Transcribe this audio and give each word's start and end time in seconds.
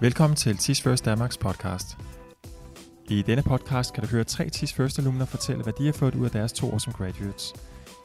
Velkommen 0.00 0.36
til 0.36 0.56
Tis 0.56 0.82
First 0.82 1.04
Danmarks 1.04 1.38
podcast. 1.38 1.98
I 3.10 3.22
denne 3.22 3.42
podcast 3.42 3.94
kan 3.94 4.02
du 4.02 4.08
høre 4.08 4.24
tre 4.24 4.48
Tis 4.48 4.72
First 4.72 4.98
alumner 4.98 5.24
fortælle, 5.24 5.62
hvad 5.62 5.72
de 5.72 5.86
har 5.86 5.92
fået 5.92 6.14
ud 6.14 6.24
af 6.24 6.30
deres 6.30 6.52
to 6.52 6.72
år 6.72 6.78
som 6.78 6.92
graduates. 6.92 7.54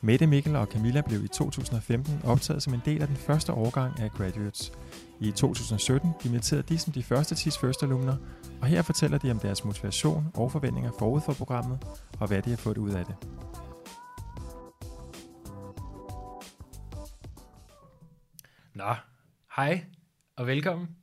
Mette, 0.02 0.28
Mikkel 0.28 0.56
og 0.56 0.68
Camilla 0.68 1.02
blev 1.02 1.24
i 1.24 1.28
2015 1.28 2.22
optaget 2.24 2.64
som 2.64 2.74
en 2.74 2.82
del 2.86 3.02
af 3.02 3.08
den 3.08 3.16
første 3.16 3.54
årgang 3.54 4.00
af 4.00 4.12
graduates. 4.12 4.72
I 5.20 5.32
2017 5.32 6.10
dimitterede 6.24 6.64
de 6.64 6.78
som 6.78 6.94
de 6.94 7.04
første 7.04 7.36
Tis 7.36 7.58
First 7.58 7.84
alumner, 7.84 8.18
og 8.62 8.68
her 8.68 8.82
fortæller 8.82 9.18
de 9.18 9.32
om 9.32 9.40
deres 9.40 9.66
motivation 9.66 10.32
og 10.34 10.52
forventninger 10.52 10.92
forud 11.00 11.22
for 11.22 11.34
programmet, 11.34 11.80
og 12.20 12.28
hvad 12.28 12.42
de 12.42 12.50
har 12.50 12.58
fået 12.58 12.78
ud 12.78 12.90
af 12.92 13.06
det. 13.06 13.16
Nå, 18.76 18.96
hej 19.56 19.86
og 20.36 20.48
velkommen. 20.48 21.01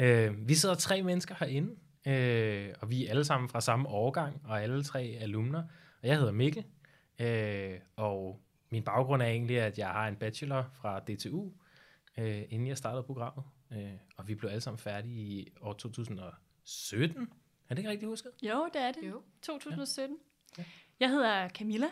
Øh, 0.00 0.48
vi 0.48 0.54
sidder 0.54 0.74
tre 0.74 1.02
mennesker 1.02 1.34
herinde, 1.38 1.76
øh, 2.06 2.74
og 2.80 2.90
vi 2.90 3.06
er 3.06 3.10
alle 3.10 3.24
sammen 3.24 3.48
fra 3.48 3.60
samme 3.60 3.88
årgang, 3.88 4.42
og 4.44 4.62
alle 4.62 4.84
tre 4.84 5.00
alumner. 5.20 5.62
Og 6.02 6.08
jeg 6.08 6.18
hedder 6.18 6.32
Mikkel, 6.32 6.64
øh, 7.18 7.80
og 7.96 8.40
min 8.70 8.82
baggrund 8.82 9.22
er 9.22 9.26
egentlig, 9.26 9.60
at 9.60 9.78
jeg 9.78 9.88
har 9.88 10.08
en 10.08 10.16
bachelor 10.16 10.70
fra 10.72 11.00
DTU, 11.00 11.52
øh, 12.18 12.42
inden 12.48 12.68
jeg 12.68 12.78
startede 12.78 13.02
programmet. 13.02 13.44
Øh, 13.72 13.92
og 14.16 14.28
vi 14.28 14.34
blev 14.34 14.50
alle 14.50 14.60
sammen 14.60 14.78
færdige 14.78 15.16
i 15.16 15.52
år 15.60 15.72
2017. 15.72 17.28
Er 17.68 17.74
det 17.74 17.78
ikke 17.78 17.90
rigtigt 17.90 18.08
husket? 18.08 18.30
Jo, 18.42 18.68
det 18.72 18.82
er 18.82 18.92
det. 18.92 19.08
Jo. 19.08 19.22
2017. 19.42 20.16
Ja. 20.58 20.64
Jeg 21.00 21.10
hedder 21.10 21.48
Camilla, 21.48 21.86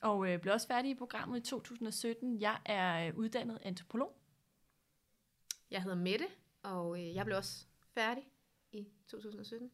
og 0.00 0.32
øh, 0.32 0.40
blev 0.40 0.54
også 0.54 0.66
færdig 0.66 0.90
i 0.90 0.94
programmet 0.94 1.38
i 1.38 1.50
2017. 1.50 2.40
Jeg 2.40 2.58
er 2.66 3.08
øh, 3.08 3.16
uddannet 3.16 3.58
antropolog. 3.62 4.16
Jeg 5.70 5.82
hedder 5.82 5.96
Mette, 5.96 6.26
og 6.64 7.00
øh, 7.00 7.14
jeg 7.14 7.24
blev 7.24 7.36
også 7.36 7.66
færdig 7.94 8.22
i 8.72 8.86
2017, 9.08 9.70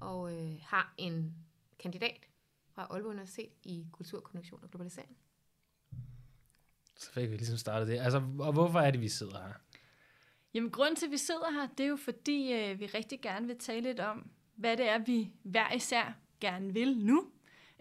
og 0.00 0.32
øh, 0.32 0.54
har 0.62 0.94
en 0.98 1.34
kandidat 1.78 2.28
fra 2.74 2.86
Aalborg 2.90 3.10
Universitet 3.10 3.52
i 3.64 3.86
Kultur, 3.92 4.30
og 4.62 4.70
Globalisering. 4.70 5.16
Så 6.96 7.12
fik 7.12 7.30
vi 7.30 7.36
ligesom 7.36 7.56
startet 7.56 7.88
det. 7.88 7.98
Altså, 7.98 8.18
og 8.38 8.52
hvorfor 8.52 8.78
er 8.78 8.90
det, 8.90 9.00
vi 9.00 9.08
sidder 9.08 9.42
her? 9.42 9.54
Jamen, 10.54 10.70
grunden 10.70 10.96
til, 10.96 11.06
at 11.06 11.12
vi 11.12 11.16
sidder 11.16 11.52
her, 11.52 11.68
det 11.78 11.84
er 11.84 11.88
jo 11.88 11.96
fordi, 11.96 12.52
øh, 12.52 12.80
vi 12.80 12.86
rigtig 12.86 13.20
gerne 13.20 13.46
vil 13.46 13.58
tale 13.58 13.80
lidt 13.80 14.00
om, 14.00 14.30
hvad 14.54 14.76
det 14.76 14.88
er, 14.88 14.98
vi 14.98 15.32
hver 15.42 15.72
især 15.72 16.18
gerne 16.40 16.72
vil 16.72 16.98
nu, 16.98 17.30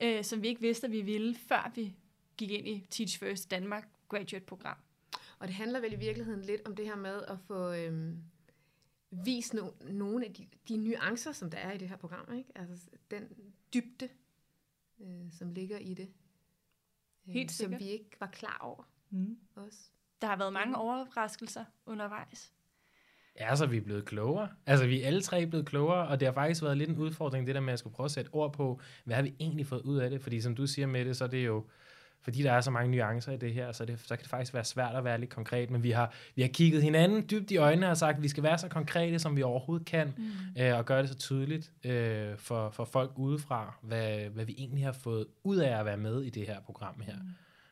øh, 0.01 0.23
som 0.23 0.41
vi 0.41 0.47
ikke 0.47 0.61
vidste, 0.61 0.87
at 0.87 0.91
vi 0.91 1.01
ville, 1.01 1.35
før 1.35 1.71
vi 1.75 1.95
gik 2.37 2.51
ind 2.51 2.67
i 2.67 2.87
Teach 2.89 3.19
First 3.19 3.51
Danmark 3.51 3.87
Graduate-program. 4.09 4.77
Og 5.39 5.47
det 5.47 5.55
handler 5.55 5.79
vel 5.79 5.93
i 5.93 5.95
virkeligheden 5.95 6.41
lidt 6.41 6.61
om 6.65 6.75
det 6.75 6.85
her 6.85 6.95
med 6.95 7.21
at 7.27 7.39
få 7.47 7.73
øhm, 7.73 8.23
vist 9.25 9.53
no- 9.55 9.91
nogle 9.91 10.25
af 10.25 10.33
de, 10.33 10.47
de 10.67 10.77
nuancer, 10.77 11.31
som 11.31 11.49
der 11.49 11.57
er 11.57 11.71
i 11.71 11.77
det 11.77 11.89
her 11.89 11.97
program. 11.97 12.33
Ikke? 12.37 12.49
Altså 12.55 12.87
den 13.11 13.23
dybde, 13.73 14.09
øh, 15.01 15.31
som 15.31 15.51
ligger 15.51 15.77
i 15.77 15.93
det. 15.93 16.07
Øh, 17.27 17.33
Helt 17.33 17.51
Som 17.51 17.63
sikkert. 17.63 17.81
vi 17.81 17.85
ikke 17.89 18.09
var 18.19 18.27
klar 18.27 18.57
over 18.61 18.83
Mm. 19.09 19.37
også. 19.55 19.79
Der 20.21 20.27
har 20.27 20.37
været 20.37 20.53
mange 20.53 20.75
overraskelser 20.77 21.65
undervejs. 21.85 22.53
Ja, 23.39 23.49
altså, 23.49 23.65
vi 23.65 23.77
er 23.77 23.81
blevet 23.81 24.05
klogere. 24.05 24.49
Altså, 24.65 24.87
vi 24.87 25.01
er 25.01 25.07
alle 25.07 25.21
tre 25.21 25.47
blevet 25.47 25.65
klogere, 25.65 26.07
og 26.07 26.19
det 26.19 26.25
har 26.27 26.33
faktisk 26.33 26.63
været 26.63 26.77
lidt 26.77 26.89
en 26.89 26.97
udfordring, 26.97 27.47
det 27.47 27.55
der 27.55 27.61
med, 27.61 27.69
at 27.69 27.71
jeg 27.71 27.79
skulle 27.79 27.93
prøve 27.95 28.05
at 28.05 28.11
sætte 28.11 28.29
ord 28.33 28.53
på, 28.53 28.79
hvad 29.03 29.15
har 29.15 29.23
vi 29.23 29.35
egentlig 29.39 29.67
fået 29.67 29.81
ud 29.81 29.97
af 29.97 30.09
det? 30.09 30.21
Fordi 30.21 30.41
som 30.41 30.55
du 30.55 30.67
siger 30.67 30.87
med 30.87 31.05
det, 31.05 31.17
så 31.17 31.23
er 31.23 31.27
det 31.27 31.45
jo, 31.45 31.65
fordi 32.25 32.43
der 32.43 32.51
er 32.51 32.61
så 32.61 32.71
mange 32.71 32.91
nuancer 32.91 33.31
i 33.31 33.37
det 33.37 33.53
her, 33.53 33.71
så, 33.71 33.85
det, 33.85 33.99
så 33.99 34.15
kan 34.15 34.23
det 34.23 34.29
faktisk 34.29 34.53
være 34.53 34.63
svært 34.63 34.95
at 34.95 35.03
være 35.03 35.19
lidt 35.19 35.29
konkret, 35.29 35.69
men 35.69 35.83
vi 35.83 35.91
har, 35.91 36.13
vi 36.35 36.41
har 36.41 36.49
kigget 36.49 36.83
hinanden 36.83 37.25
dybt 37.31 37.51
i 37.51 37.57
øjnene 37.57 37.89
og 37.89 37.97
sagt, 37.97 38.17
at 38.17 38.23
vi 38.23 38.27
skal 38.27 38.43
være 38.43 38.57
så 38.57 38.67
konkrete, 38.67 39.19
som 39.19 39.35
vi 39.35 39.43
overhovedet 39.43 39.87
kan, 39.87 40.13
Mm. 40.17 40.61
øh, 40.61 40.77
og 40.77 40.85
gøre 40.85 41.01
det 41.01 41.09
så 41.09 41.15
tydeligt 41.17 41.73
øh, 41.83 42.37
for, 42.37 42.69
for 42.69 42.85
folk 42.85 43.11
udefra, 43.15 43.77
hvad, 43.81 44.29
hvad 44.29 44.45
vi 44.45 44.55
egentlig 44.57 44.85
har 44.85 44.91
fået 44.91 45.27
ud 45.43 45.57
af 45.57 45.79
at 45.79 45.85
være 45.85 45.97
med 45.97 46.21
i 46.23 46.29
det 46.29 46.47
her 46.47 46.61
program 46.61 47.01
her. 47.01 47.15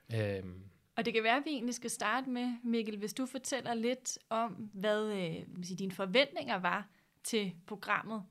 Mm. 0.09 0.17
Øhm, 0.49 0.63
Og 0.97 1.05
det 1.05 1.13
kan 1.13 1.23
være, 1.23 1.37
at 1.37 1.43
vi 1.45 1.51
egentlig 1.51 1.75
skal 1.75 1.89
starte 1.89 2.29
med, 2.29 2.53
Mikkel, 2.63 2.97
hvis 2.97 3.13
du 3.13 3.25
fortæller 3.25 3.73
lidt 3.73 4.17
om, 4.29 4.69
hvad 4.73 5.05
øh, 5.11 5.63
sige, 5.65 5.77
dine 5.77 5.91
forventninger 5.91 6.59
var 6.59 6.87
til 7.23 7.51
programmet. 7.67 8.23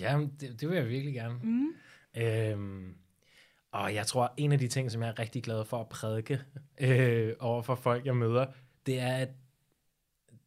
ja, 0.00 0.20
det, 0.40 0.60
det 0.60 0.68
vil 0.68 0.76
jeg 0.76 0.88
virkelig 0.88 1.14
gerne. 1.14 1.38
Mm. 1.42 1.68
Øhm, 2.16 2.94
og 3.76 3.94
jeg 3.94 4.06
tror, 4.06 4.32
en 4.36 4.52
af 4.52 4.58
de 4.58 4.68
ting, 4.68 4.90
som 4.90 5.02
jeg 5.02 5.08
er 5.08 5.18
rigtig 5.18 5.42
glad 5.42 5.64
for 5.64 5.80
at 5.80 5.88
prædike 5.88 6.40
øh, 6.80 7.34
over 7.40 7.62
for 7.62 7.74
folk, 7.74 8.06
jeg 8.06 8.16
møder, 8.16 8.46
det 8.86 9.00
er, 9.00 9.16
at 9.16 9.28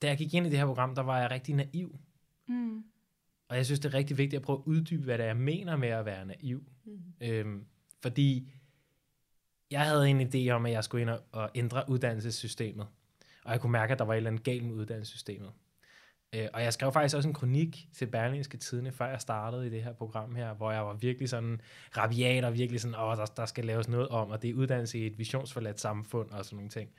da 0.02 0.08
jeg 0.08 0.18
gik 0.18 0.34
ind 0.34 0.48
i 0.48 0.50
det 0.50 0.60
her 0.60 0.66
program, 0.66 0.96
der 0.96 1.02
var 1.02 1.20
jeg 1.20 1.32
rigtig 1.32 1.56
naiv. 1.56 2.00
Mm. 2.48 2.84
Og 3.50 3.56
jeg 3.56 3.66
synes, 3.66 3.80
det 3.80 3.94
er 3.94 3.98
rigtig 3.98 4.18
vigtigt 4.18 4.40
at 4.40 4.46
prøve 4.46 4.60
at 4.60 4.64
uddybe, 4.66 5.04
hvad 5.04 5.18
det 5.18 5.24
er, 5.24 5.28
jeg 5.28 5.38
mener 5.38 5.76
med 5.76 5.90
at 5.90 6.06
være 6.06 6.26
naiv. 6.26 6.64
Mm. 6.86 7.00
Øhm, 7.22 7.66
fordi 8.02 8.52
jeg 9.72 9.82
havde 9.82 10.10
en 10.10 10.22
idé 10.22 10.50
om, 10.50 10.66
at 10.66 10.72
jeg 10.72 10.84
skulle 10.84 11.02
ind 11.02 11.10
og, 11.10 11.24
og 11.32 11.50
ændre 11.56 11.84
uddannelsessystemet. 11.88 12.88
Og 13.46 13.52
jeg 13.52 13.62
kunne 13.62 13.72
mærke, 13.72 13.94
at 13.94 14.00
der 14.00 14.06
var 14.06 14.14
et 14.14 14.18
eller 14.18 14.30
andet 14.30 14.44
galt 14.44 14.64
med 14.66 14.74
uddannelsessystemet. 14.74 15.52
Øh, 16.34 16.48
og 16.54 16.64
jeg 16.64 16.74
skrev 16.74 16.92
faktisk 16.92 17.16
også 17.16 17.30
en 17.30 17.34
kronik 17.34 17.88
til 17.94 18.06
Berlingske 18.06 18.58
Tidene, 18.58 18.92
før 18.92 19.08
jeg 19.08 19.22
startede 19.22 19.68
i 19.68 19.70
det 19.70 19.84
her 19.84 19.94
program 19.94 20.36
her, 20.36 20.54
hvor 20.54 20.72
jeg 20.72 20.86
var 20.86 20.94
virkelig 20.94 21.30
sådan 21.30 21.62
rabiat 21.98 22.44
og 22.44 22.54
virkelig 22.54 22.82
sådan, 22.82 23.00
åh, 23.00 23.18
der, 23.18 23.26
der 23.26 23.46
skal 23.46 23.66
laves 23.66 23.88
noget 23.88 24.08
om, 24.08 24.30
og 24.30 24.42
det 24.42 24.50
er 24.50 24.54
uddannelse 24.54 25.00
i 25.00 25.08
et 25.08 25.18
visionsforladt 25.18 25.80
samfund 25.80 26.32
og 26.32 26.46
sådan 26.46 26.56
nogle 26.56 26.70
ting. 26.70 26.90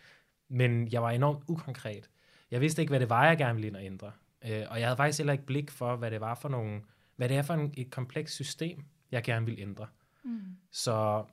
Men 0.48 0.88
jeg 0.92 1.02
var 1.02 1.10
enormt 1.10 1.44
ukonkret. 1.48 2.10
Jeg 2.50 2.60
vidste 2.60 2.82
ikke, 2.82 2.90
hvad 2.90 3.00
det 3.00 3.10
var, 3.10 3.26
jeg 3.26 3.38
gerne 3.38 3.54
ville 3.54 3.68
ind 3.68 3.76
og 3.76 3.84
ændre. 3.84 4.12
Øh, 4.44 4.62
og 4.70 4.80
jeg 4.80 4.86
havde 4.86 4.96
faktisk 4.96 5.18
heller 5.18 5.32
ikke 5.32 5.46
blik 5.46 5.70
for, 5.70 5.96
hvad 5.96 6.10
det 6.10 6.20
var 6.20 6.34
for 6.34 6.48
nogle, 6.48 6.80
hvad 7.16 7.28
det 7.28 7.36
er 7.36 7.42
for 7.42 7.54
en, 7.54 7.74
et 7.76 7.90
komplekst 7.90 8.34
system, 8.34 8.84
jeg 9.10 9.22
gerne 9.22 9.46
ville 9.46 9.60
ændre. 9.60 9.86
Mm. 10.24 10.40
Så 10.72 11.24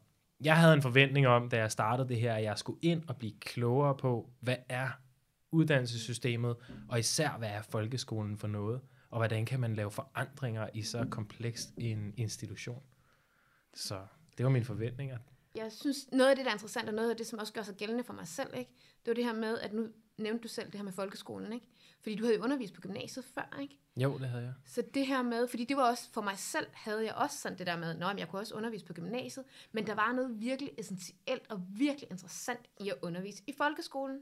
jeg 0.41 0.57
havde 0.57 0.73
en 0.73 0.81
forventning 0.81 1.27
om, 1.27 1.49
da 1.49 1.57
jeg 1.57 1.71
startede 1.71 2.09
det 2.09 2.19
her, 2.19 2.33
at 2.33 2.43
jeg 2.43 2.57
skulle 2.57 2.79
ind 2.81 3.03
og 3.07 3.17
blive 3.17 3.33
klogere 3.39 3.95
på, 3.95 4.29
hvad 4.39 4.55
er 4.69 4.89
uddannelsessystemet, 5.57 6.55
og 6.89 6.99
især, 6.99 7.37
hvad 7.37 7.49
er 7.49 7.61
folkeskolen 7.61 8.37
for 8.37 8.47
noget, 8.47 8.81
og 9.09 9.17
hvordan 9.17 9.45
kan 9.45 9.59
man 9.59 9.75
lave 9.75 9.91
forandringer 9.91 10.69
i 10.73 10.81
så 10.81 11.05
komplekst 11.11 11.69
en 11.77 12.13
institution. 12.17 12.83
Så 13.73 13.99
det 14.37 14.43
var 14.45 14.51
mine 14.51 14.65
forventninger. 14.65 15.17
Jeg 15.55 15.71
synes, 15.71 16.11
noget 16.11 16.29
af 16.29 16.35
det, 16.35 16.45
der 16.45 16.51
er 16.51 16.55
interessant, 16.55 16.89
og 16.89 16.95
noget 16.95 17.09
af 17.09 17.17
det, 17.17 17.27
som 17.27 17.39
også 17.39 17.53
gør 17.53 17.61
sig 17.61 17.75
gældende 17.75 18.03
for 18.03 18.13
mig 18.13 18.27
selv, 18.27 18.49
ikke? 18.57 18.71
det 19.05 19.07
var 19.07 19.13
det 19.13 19.25
her 19.25 19.33
med, 19.33 19.59
at 19.59 19.73
nu 19.73 19.87
nævnte 20.17 20.43
du 20.43 20.47
selv 20.47 20.65
det 20.65 20.75
her 20.75 20.83
med 20.83 20.91
folkeskolen, 20.91 21.53
ikke? 21.53 21.65
fordi 22.01 22.15
du 22.15 22.23
havde 22.23 22.37
jo 22.37 22.43
undervist 22.43 22.73
på 22.73 22.81
gymnasiet 22.81 23.25
før, 23.25 23.57
ikke? 23.61 23.79
Jo, 23.97 24.17
det 24.17 24.27
havde 24.27 24.43
jeg. 24.43 24.53
Så 24.65 24.83
det 24.93 25.07
her 25.07 25.21
med, 25.21 25.47
fordi 25.47 25.65
det 25.65 25.77
var 25.77 25.89
også, 25.89 26.09
for 26.11 26.21
mig 26.21 26.37
selv 26.37 26.67
havde 26.73 27.05
jeg 27.05 27.13
også 27.13 27.37
sådan 27.37 27.57
det 27.57 27.67
der 27.67 27.77
med, 27.77 27.89
at 27.89 28.19
jeg 28.19 28.27
kunne 28.29 28.41
også 28.41 28.55
undervise 28.55 28.85
på 28.85 28.93
gymnasiet, 28.93 29.45
men 29.71 29.87
der 29.87 29.95
var 29.95 30.11
noget 30.11 30.41
virkelig 30.41 30.71
essentielt 30.77 31.43
og 31.49 31.61
virkelig 31.69 32.07
interessant 32.11 32.69
i 32.79 32.89
at 32.89 32.95
undervise 33.01 33.43
i 33.47 33.53
folkeskolen. 33.57 34.19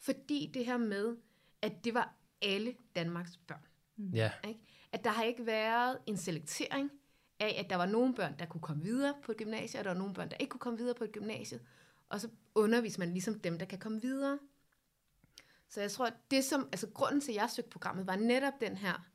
Fordi 0.00 0.50
det 0.54 0.66
her 0.66 0.76
med, 0.76 1.16
at 1.62 1.84
det 1.84 1.94
var 1.94 2.14
alle 2.42 2.74
Danmarks 2.96 3.36
børn. 3.36 3.66
Ja, 4.14 4.32
Ikke? 4.48 4.60
At 4.92 5.04
der 5.04 5.10
har 5.10 5.22
ikke 5.22 5.46
været 5.46 5.98
en 6.06 6.16
selektering 6.16 6.90
af, 7.40 7.56
at 7.64 7.70
der 7.70 7.76
var 7.76 7.86
nogle 7.86 8.14
børn, 8.14 8.38
der 8.38 8.46
kunne 8.46 8.60
komme 8.60 8.82
videre 8.82 9.14
på 9.22 9.32
et 9.32 9.38
gymnasie, 9.38 9.80
og 9.80 9.84
der 9.84 9.90
var 9.90 9.98
nogle 9.98 10.14
børn, 10.14 10.30
der 10.30 10.36
ikke 10.36 10.50
kunne 10.50 10.60
komme 10.60 10.78
videre 10.78 10.94
på 10.94 11.04
et 11.04 11.12
gymnasie. 11.12 11.60
Og 12.08 12.20
så 12.20 12.28
underviser 12.54 12.98
man 12.98 13.12
ligesom 13.12 13.40
dem, 13.40 13.58
der 13.58 13.66
kan 13.66 13.78
komme 13.78 14.02
videre. 14.02 14.38
Så 15.68 15.80
jeg 15.80 15.90
tror, 15.90 16.06
at 16.06 16.14
det 16.30 16.44
som, 16.44 16.68
altså 16.72 16.90
grunden 16.94 17.20
til, 17.20 17.32
at 17.32 17.36
jeg 17.36 17.50
søgte 17.50 17.70
programmet, 17.70 18.06
var 18.06 18.16
netop 18.16 18.52
den 18.60 18.76
her 18.76 19.10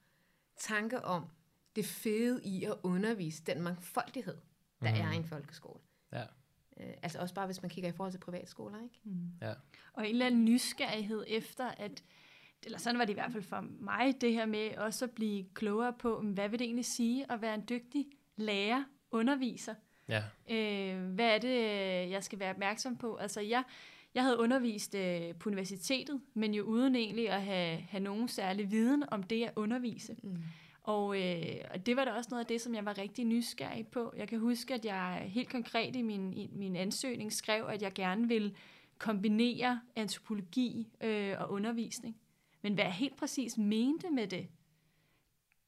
tanke 0.57 1.01
om 1.01 1.25
det 1.75 1.85
fede 1.85 2.43
i 2.43 2.63
at 2.63 2.75
undervise 2.83 3.43
den 3.43 3.61
mangfoldighed, 3.61 4.37
der 4.81 4.95
mm. 4.95 5.01
er 5.01 5.11
i 5.11 5.15
en 5.15 5.25
folkeskole. 5.25 5.79
Ja. 6.11 6.25
Øh, 6.79 6.93
altså 7.03 7.19
også 7.19 7.33
bare, 7.35 7.45
hvis 7.45 7.61
man 7.61 7.69
kigger 7.69 7.89
i 7.89 7.93
forhold 7.93 8.11
til 8.11 8.19
privatskoler, 8.19 8.83
ikke? 8.83 8.99
Mm. 9.03 9.31
Ja. 9.41 9.53
Og 9.93 10.03
en 10.05 10.11
eller 10.11 10.25
anden 10.25 10.45
nysgerrighed 10.45 11.25
efter, 11.27 11.67
at, 11.67 12.03
eller 12.63 12.77
sådan 12.77 12.99
var 12.99 13.05
det 13.05 13.13
i 13.13 13.13
hvert 13.13 13.31
fald 13.31 13.43
for 13.43 13.65
mig, 13.79 14.21
det 14.21 14.33
her 14.33 14.45
med 14.45 14.77
også 14.77 15.05
at 15.05 15.11
blive 15.11 15.45
klogere 15.53 15.93
på, 15.93 16.21
hvad 16.21 16.49
vil 16.49 16.59
det 16.59 16.65
egentlig 16.65 16.85
sige 16.85 17.31
at 17.31 17.41
være 17.41 17.55
en 17.55 17.63
dygtig 17.69 18.05
lærer, 18.35 18.83
underviser? 19.11 19.75
ja, 20.09 20.23
Øh, 20.49 21.13
hvad 21.13 21.35
er 21.35 21.37
det, 21.37 21.59
jeg 22.11 22.23
skal 22.23 22.39
være 22.39 22.49
opmærksom 22.49 22.97
på? 22.97 23.15
Altså, 23.15 23.41
jeg, 23.41 23.63
jeg 24.13 24.23
havde 24.23 24.39
undervist 24.39 24.95
øh, 24.95 25.35
på 25.35 25.49
universitetet, 25.49 26.21
men 26.33 26.53
jo 26.53 26.63
uden 26.63 26.95
egentlig 26.95 27.29
at 27.29 27.41
have, 27.41 27.77
have 27.77 28.03
nogen 28.03 28.27
særlig 28.27 28.71
viden 28.71 29.03
om 29.11 29.23
det 29.23 29.43
at 29.43 29.53
undervise. 29.55 30.15
Mm. 30.23 30.37
Og, 30.85 31.21
øh, 31.21 31.61
og 31.71 31.85
det 31.85 31.95
var 31.95 32.05
da 32.05 32.11
også 32.11 32.29
noget 32.31 32.43
af 32.43 32.47
det, 32.47 32.61
som 32.61 32.75
jeg 32.75 32.85
var 32.85 32.97
rigtig 32.97 33.25
nysgerrig 33.25 33.87
på. 33.87 34.13
Jeg 34.17 34.27
kan 34.27 34.39
huske, 34.39 34.73
at 34.73 34.85
jeg 34.85 35.25
helt 35.27 35.49
konkret 35.49 35.95
i 35.95 36.01
min, 36.01 36.33
i 36.33 36.49
min 36.51 36.75
ansøgning 36.75 37.33
skrev, 37.33 37.65
at 37.65 37.81
jeg 37.81 37.93
gerne 37.93 38.27
ville 38.27 38.55
kombinere 38.97 39.81
antropologi 39.95 40.87
øh, 41.01 41.35
og 41.39 41.51
undervisning. 41.51 42.17
Men 42.61 42.73
hvad 42.73 42.83
jeg 42.83 42.93
helt 42.93 43.15
præcis 43.15 43.57
mente 43.57 44.09
med 44.09 44.27
det, 44.27 44.47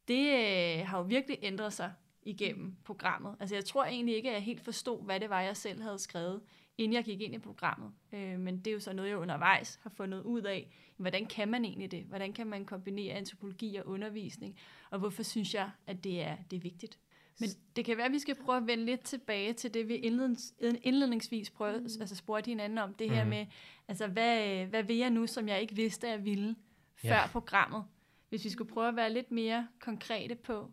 det 0.07 0.27
øh, 0.27 0.87
har 0.87 0.97
jo 0.97 1.03
virkelig 1.03 1.37
ændret 1.41 1.73
sig 1.73 1.93
igennem 2.21 2.75
programmet. 2.83 3.35
Altså 3.39 3.55
jeg 3.55 3.65
tror 3.65 3.85
egentlig 3.85 4.15
ikke, 4.15 4.29
at 4.29 4.35
jeg 4.35 4.43
helt 4.43 4.61
forstod, 4.61 5.03
hvad 5.03 5.19
det 5.19 5.29
var, 5.29 5.41
jeg 5.41 5.57
selv 5.57 5.81
havde 5.81 5.99
skrevet 5.99 6.41
inden 6.77 6.93
jeg 6.93 7.03
gik 7.03 7.21
ind 7.21 7.35
i 7.35 7.39
programmet. 7.39 7.91
Øh, 8.13 8.39
men 8.39 8.57
det 8.57 8.67
er 8.67 8.73
jo 8.73 8.79
så 8.79 8.93
noget, 8.93 9.09
jeg 9.09 9.17
undervejs 9.17 9.79
har 9.83 9.89
fundet 9.89 10.21
ud 10.21 10.41
af. 10.41 10.69
Hvordan 10.97 11.25
kan 11.25 11.47
man 11.47 11.65
egentlig 11.65 11.91
det? 11.91 12.03
Hvordan 12.03 12.33
kan 12.33 12.47
man 12.47 12.65
kombinere 12.65 13.13
antropologi 13.13 13.75
og 13.75 13.87
undervisning? 13.87 14.59
Og 14.89 14.99
hvorfor 14.99 15.23
synes 15.23 15.53
jeg, 15.53 15.69
at 15.87 16.03
det 16.03 16.21
er, 16.21 16.37
det 16.51 16.57
er 16.57 16.61
vigtigt? 16.61 16.99
Men 17.39 17.49
det 17.75 17.85
kan 17.85 17.97
være, 17.97 18.05
at 18.05 18.11
vi 18.11 18.19
skal 18.19 18.35
prøve 18.35 18.57
at 18.57 18.67
vende 18.67 18.85
lidt 18.85 19.01
tilbage 19.01 19.53
til 19.53 19.73
det, 19.73 19.87
vi 19.87 19.95
indlednings, 19.95 20.53
indledningsvis 20.59 21.49
prøvede, 21.49 21.79
mm. 21.79 22.01
altså 22.01 22.15
spurgte 22.15 22.49
hinanden 22.49 22.77
om. 22.77 22.93
Det 22.93 23.09
her 23.09 23.23
mm. 23.23 23.29
med, 23.29 23.45
altså 23.87 24.07
hvad, 24.07 24.65
hvad 24.65 24.83
vil 24.83 24.95
jeg 24.95 25.09
nu, 25.09 25.27
som 25.27 25.47
jeg 25.47 25.61
ikke 25.61 25.75
vidste, 25.75 26.07
at 26.07 26.11
jeg 26.11 26.25
ville 26.25 26.55
før 26.95 27.09
ja. 27.09 27.27
programmet? 27.27 27.83
Hvis 28.29 28.43
vi 28.43 28.49
skulle 28.49 28.73
prøve 28.73 28.87
at 28.87 28.95
være 28.95 29.13
lidt 29.13 29.31
mere 29.31 29.67
konkrete 29.79 30.35
på, 30.35 30.71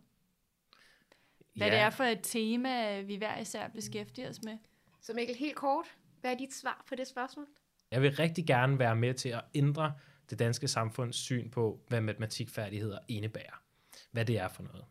hvad 1.55 1.67
ja. 1.67 1.73
det 1.73 1.81
er 1.81 1.89
for 1.89 2.03
et 2.03 2.19
tema, 2.23 3.01
vi 3.01 3.15
hver 3.15 3.39
især 3.39 3.67
beskæftiger 3.67 4.29
os 4.29 4.41
med. 4.41 4.57
Så 5.05 5.13
Mikkel, 5.13 5.35
helt 5.35 5.55
kort, 5.55 5.85
hvad 6.21 6.31
er 6.31 6.37
dit 6.37 6.53
svar 6.53 6.85
på 6.89 6.95
det 6.95 7.07
spørgsmål? 7.07 7.45
Jeg 7.91 8.01
vil 8.01 8.15
rigtig 8.15 8.45
gerne 8.45 8.79
være 8.79 8.95
med 8.95 9.13
til 9.13 9.29
at 9.29 9.41
ændre 9.55 9.93
det 10.29 10.39
danske 10.39 10.67
samfunds 10.67 11.15
syn 11.15 11.49
på, 11.49 11.79
hvad 11.87 12.01
matematikfærdigheder 12.01 12.99
indebærer. 13.07 13.61
Hvad 14.11 14.25
det 14.25 14.37
er 14.37 14.47
for 14.47 14.63
noget. 14.63 14.85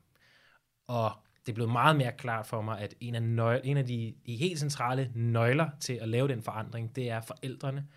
Og 0.86 1.12
det 1.46 1.52
er 1.52 1.54
blevet 1.54 1.72
meget 1.72 1.96
mere 1.96 2.12
klart 2.12 2.46
for 2.46 2.62
mig, 2.62 2.80
at 2.80 2.94
en 3.00 3.14
af, 3.14 3.22
nøg- 3.22 3.60
en 3.64 3.76
af 3.76 3.86
de, 3.86 4.14
de 4.26 4.36
helt 4.36 4.58
centrale 4.58 5.12
nøgler 5.14 5.70
til 5.80 5.92
at 5.92 6.08
lave 6.08 6.28
den 6.28 6.42
forandring, 6.42 6.96
det 6.96 7.10
er 7.10 7.20
forældrene 7.20 7.88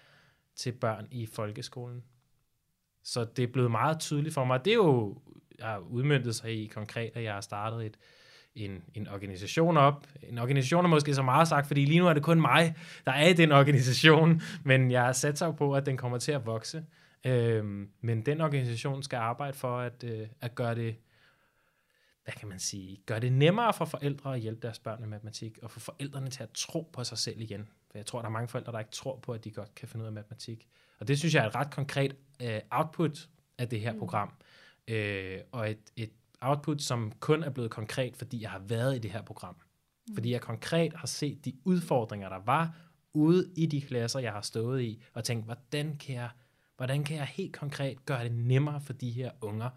til 0.56 0.72
børn 0.72 1.08
i 1.12 1.26
folkeskolen. 1.26 2.04
Så 3.04 3.24
det 3.24 3.44
er 3.44 3.52
blevet 3.52 3.72
meget 3.72 4.00
tydeligt 4.00 4.34
for 4.34 4.46
mig. 4.46 4.66
Det 4.66 4.72
er 4.72 4.78
jo 4.78 5.22
jeg 5.60 5.68
har 5.68 5.80
udmyndtet 5.80 6.36
sig 6.36 6.64
i 6.64 6.68
konkret, 6.68 7.12
at 7.16 7.24
jeg 7.24 7.34
har 7.34 7.42
startet 7.42 7.86
et, 7.86 7.98
en, 8.66 8.84
en 8.94 9.08
organisation 9.08 9.78
op. 9.78 10.08
En 10.24 10.38
organisation 10.38 10.86
er 10.86 10.90
måske 10.90 11.14
så 11.14 11.22
meget 11.22 11.48
sagt, 11.48 11.68
fordi 11.68 11.86
lige 11.86 12.00
nu 12.00 12.08
er 12.08 12.14
det 12.14 12.24
kun 12.24 12.42
mig, 12.42 12.76
der 13.06 13.12
er 13.12 13.28
i 13.28 13.34
den 13.34 13.52
organisation, 13.52 14.42
men 14.64 14.92
jeg 14.92 15.02
har 15.02 15.12
sat 15.12 15.38
sig 15.38 15.56
på, 15.56 15.76
at 15.76 15.86
den 15.86 15.98
kommer 15.98 16.18
til 16.18 16.32
at 16.32 16.46
vokse. 16.46 16.84
Øhm, 17.26 17.90
men 18.02 18.22
den 18.22 18.42
organisation 18.42 19.04
skal 19.04 19.18
arbejde 19.18 19.54
for 19.54 19.80
at, 19.80 20.04
øh, 20.04 20.28
at 20.42 20.56
gøre 20.56 20.76
det 20.76 20.96
hvad 22.28 22.34
kan 22.40 22.48
man 22.48 22.60
sige, 22.60 22.98
gøre 23.06 23.20
det 23.20 23.34
nemmere 23.34 23.74
for 23.74 23.86
forældre 23.86 24.34
at 24.34 24.40
hjælpe 24.40 24.62
deres 24.62 24.80
børn 24.80 25.00
med 25.00 25.08
matematik, 25.08 25.60
og 25.62 25.72
få 25.72 25.80
forældrene 25.80 26.30
til 26.30 26.44
at 26.44 26.50
tro 26.50 26.90
på 26.94 27.04
sig 27.04 27.18
selv 27.18 27.42
igen. 27.42 27.68
For 27.92 27.98
jeg 27.98 28.06
tror, 28.06 28.20
der 28.20 28.26
er 28.26 28.32
mange 28.32 28.48
forældre, 28.48 28.72
der 28.72 28.80
ikke 28.80 28.92
tror 28.92 29.20
på, 29.20 29.34
at 29.34 29.44
de 29.44 29.52
godt 29.52 29.76
kan 29.76 29.88
finde 29.88 30.04
ud 30.04 30.08
af 30.08 30.14
matematik. 30.14 30.68
Og 31.00 31.08
det 31.08 31.20
synes 31.20 31.36
jeg 31.36 31.44
er 31.44 31.48
et 31.48 31.56
ret 31.56 31.72
konkret 31.72 32.16
uh, 32.44 32.50
output 32.70 33.30
af 33.58 33.70
det 33.70 33.80
her 33.80 33.94
mm. 33.94 34.00
program. 34.00 34.34
Uh, 34.92 34.96
og 35.52 35.72
et, 35.72 35.80
et 35.96 36.12
output, 36.42 36.82
som 36.82 37.12
kun 37.20 37.44
er 37.44 37.50
blevet 37.50 37.72
konkret, 37.72 38.18
fordi 38.18 38.42
jeg 38.42 38.52
har 38.52 38.60
været 38.60 38.96
i 38.96 39.00
det 39.00 39.12
her 39.12 39.22
program. 39.22 39.56
Mm. 40.08 40.14
Fordi 40.14 40.32
jeg 40.32 40.42
konkret 40.42 40.94
har 40.94 41.08
set 41.08 41.46
de 41.46 41.54
udfordringer, 41.66 42.30
der 42.30 42.40
var 42.46 42.76
ude 43.14 43.52
i 43.56 43.66
de 43.66 43.82
klasser, 43.82 44.20
jeg 44.20 44.32
har 44.32 44.42
stået 44.42 44.82
i, 44.82 45.04
og 45.14 45.24
tænkt, 45.24 45.46
hvordan 45.46 45.98
kan 45.98 46.16
jeg, 46.16 46.30
hvordan 46.76 47.04
kan 47.04 47.18
jeg 47.18 47.26
helt 47.26 47.56
konkret 47.56 48.06
gøre 48.06 48.24
det 48.24 48.32
nemmere 48.32 48.82
for 48.82 48.94
de 48.94 49.12
her 49.12 49.32
unger 49.42 49.70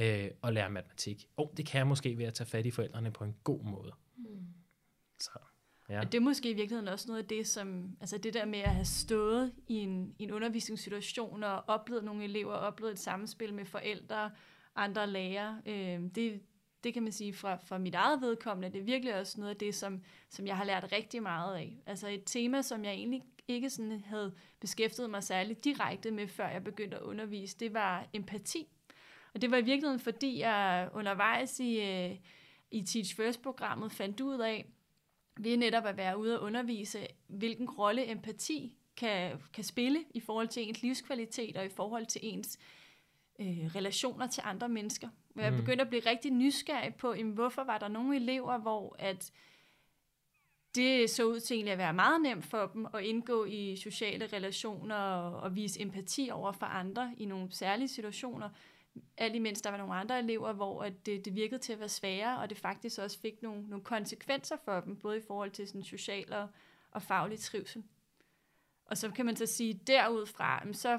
øh, 0.00 0.30
at 0.42 0.52
lære 0.54 0.70
matematik? 0.70 1.26
Og 1.36 1.44
oh, 1.44 1.56
det 1.56 1.66
kan 1.66 1.78
jeg 1.78 1.86
måske 1.86 2.18
ved 2.18 2.24
at 2.24 2.34
tage 2.34 2.48
fat 2.48 2.66
i 2.66 2.70
forældrene 2.70 3.10
på 3.10 3.24
en 3.24 3.34
god 3.44 3.64
måde. 3.64 3.92
Mm. 4.16 4.24
Så, 5.20 5.38
ja. 5.88 6.00
Og 6.00 6.12
det 6.12 6.18
er 6.18 6.22
måske 6.22 6.50
i 6.50 6.54
virkeligheden 6.54 6.88
også 6.88 7.08
noget 7.08 7.22
af 7.22 7.28
det, 7.28 7.46
som, 7.46 7.96
altså 8.00 8.18
det 8.18 8.34
der 8.34 8.44
med 8.44 8.58
at 8.58 8.74
have 8.74 8.84
stået 8.84 9.52
i 9.68 9.74
en, 9.74 10.14
i 10.18 10.22
en 10.22 10.32
undervisningssituation 10.32 11.44
og 11.44 11.64
oplevet 11.66 12.04
nogle 12.04 12.24
elever, 12.24 12.52
oplevet 12.52 12.92
et 12.92 12.98
samspil 12.98 13.54
med 13.54 13.64
forældre, 13.64 14.30
andre 14.76 15.06
lærer. 15.06 15.56
Øh, 15.66 16.10
det, 16.14 16.40
det 16.84 16.94
kan 16.94 17.02
man 17.02 17.12
sige 17.12 17.32
fra, 17.32 17.56
fra 17.56 17.78
mit 17.78 17.94
eget 17.94 18.20
vedkommende, 18.20 18.72
det 18.72 18.80
er 18.80 18.84
virkelig 18.84 19.14
også 19.14 19.40
noget 19.40 19.50
af 19.50 19.56
det, 19.56 19.74
som, 19.74 20.02
som 20.30 20.46
jeg 20.46 20.56
har 20.56 20.64
lært 20.64 20.92
rigtig 20.92 21.22
meget 21.22 21.56
af. 21.56 21.76
Altså 21.86 22.08
et 22.08 22.22
tema, 22.26 22.62
som 22.62 22.84
jeg 22.84 22.92
egentlig 22.92 23.22
ikke 23.48 23.70
sådan 23.70 24.00
havde 24.06 24.34
beskæftiget 24.60 25.10
mig 25.10 25.22
særligt 25.22 25.64
direkte 25.64 26.10
med, 26.10 26.28
før 26.28 26.48
jeg 26.48 26.64
begyndte 26.64 26.96
at 26.96 27.02
undervise, 27.02 27.56
det 27.60 27.74
var 27.74 28.06
empati. 28.12 28.68
Og 29.34 29.42
det 29.42 29.50
var 29.50 29.56
i 29.56 29.64
virkeligheden, 29.64 30.00
fordi 30.00 30.38
jeg 30.38 30.88
undervejs 30.94 31.60
i, 31.60 31.80
øh, 31.80 32.16
i 32.70 32.82
Teach 32.82 33.16
First-programmet 33.16 33.92
fandt 33.92 34.20
ud 34.20 34.38
af, 34.38 34.66
ved 35.36 35.56
netop 35.56 35.86
at 35.86 35.96
være 35.96 36.18
ude 36.18 36.40
og 36.40 36.46
undervise, 36.46 37.06
hvilken 37.26 37.70
rolle 37.70 38.10
empati 38.10 38.76
kan, 38.96 39.42
kan 39.52 39.64
spille 39.64 40.04
i 40.14 40.20
forhold 40.20 40.48
til 40.48 40.68
ens 40.68 40.82
livskvalitet 40.82 41.56
og 41.56 41.64
i 41.64 41.68
forhold 41.68 42.06
til 42.06 42.20
ens 42.24 42.58
øh, 42.60 42.83
relationer 43.40 44.26
til 44.26 44.42
andre 44.46 44.68
mennesker. 44.68 45.08
Jeg 45.36 45.50
mm. 45.50 45.56
begyndte 45.56 45.82
at 45.82 45.88
blive 45.88 46.02
rigtig 46.06 46.30
nysgerrig 46.32 46.94
på, 46.94 47.14
jamen, 47.14 47.32
hvorfor 47.32 47.64
var 47.64 47.78
der 47.78 47.88
nogle 47.88 48.16
elever, 48.16 48.58
hvor 48.58 48.96
at 48.98 49.32
det 50.74 51.10
så 51.10 51.24
ud 51.24 51.40
til 51.40 51.54
egentlig 51.54 51.72
at 51.72 51.78
være 51.78 51.92
meget 51.92 52.20
nemt 52.22 52.44
for 52.44 52.66
dem 52.66 52.86
at 52.94 53.02
indgå 53.02 53.44
i 53.44 53.76
sociale 53.76 54.26
relationer 54.26 54.96
og, 54.96 55.40
og 55.40 55.54
vise 55.54 55.80
empati 55.80 56.30
over 56.32 56.52
for 56.52 56.66
andre 56.66 57.14
i 57.16 57.24
nogle 57.24 57.52
særlige 57.52 57.88
situationer. 57.88 58.50
Alt 59.16 59.34
imens 59.34 59.62
der 59.62 59.70
var 59.70 59.78
nogle 59.78 59.94
andre 59.94 60.18
elever, 60.18 60.52
hvor 60.52 60.82
at 60.82 61.06
det, 61.06 61.24
det 61.24 61.34
virkede 61.34 61.60
til 61.60 61.72
at 61.72 61.80
være 61.80 61.88
sværere, 61.88 62.38
og 62.38 62.50
det 62.50 62.58
faktisk 62.58 62.98
også 62.98 63.20
fik 63.20 63.42
nogle, 63.42 63.68
nogle 63.68 63.84
konsekvenser 63.84 64.56
for 64.64 64.80
dem, 64.80 64.96
både 64.96 65.18
i 65.18 65.22
forhold 65.26 65.50
til 65.50 65.68
sådan 65.68 65.84
social 65.84 66.32
og, 66.32 66.48
og 66.90 67.02
faglig 67.02 67.38
trivsel. 67.38 67.84
Og 68.86 68.98
så 68.98 69.10
kan 69.10 69.26
man 69.26 69.36
så 69.36 69.46
sige, 69.46 69.80
derudfra, 69.86 70.72
så 70.72 70.98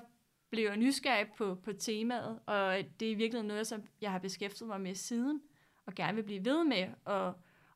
blev 0.56 0.66
jeg 0.66 0.78
nysgerrig 0.78 1.28
på, 1.38 1.56
på 1.56 1.74
temaet, 1.74 2.40
og 2.46 2.78
det 3.00 3.12
er 3.12 3.16
virkelig 3.16 3.44
noget, 3.44 3.68
som 3.68 3.84
jeg 4.02 4.12
har 4.12 4.20
beskæftiget 4.20 4.68
mig 4.68 4.82
med 4.82 4.96
siden, 4.96 5.42
og 5.86 5.96
gerne 5.96 6.16
vil 6.16 6.24
blive 6.24 6.46
ved 6.46 6.64
med 6.64 6.88
at, 7.08 7.34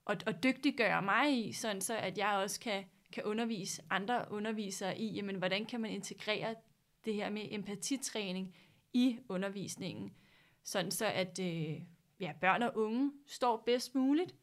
at, 0.09 0.23
at 0.27 0.43
dygtiggøre 0.43 1.01
mig 1.01 1.47
i, 1.47 1.53
sådan 1.53 1.81
så 1.81 1.97
at 1.97 2.17
jeg 2.17 2.33
også 2.33 2.59
kan, 2.59 2.85
kan 3.13 3.23
undervise 3.23 3.81
andre 3.89 4.25
undervisere 4.29 4.99
i, 4.99 5.07
jamen, 5.13 5.35
hvordan 5.35 5.65
kan 5.65 5.81
man 5.81 5.91
integrere 5.91 6.55
det 7.05 7.13
her 7.13 7.29
med 7.29 7.47
empatitræning 7.51 8.55
i 8.93 9.19
undervisningen, 9.29 10.13
sådan 10.63 10.91
så 10.91 11.05
at 11.05 11.39
øh, 11.39 11.81
ja, 12.19 12.33
børn 12.41 12.63
og 12.63 12.77
unge 12.77 13.11
står 13.27 13.63
bedst 13.65 13.95
muligt 13.95 14.35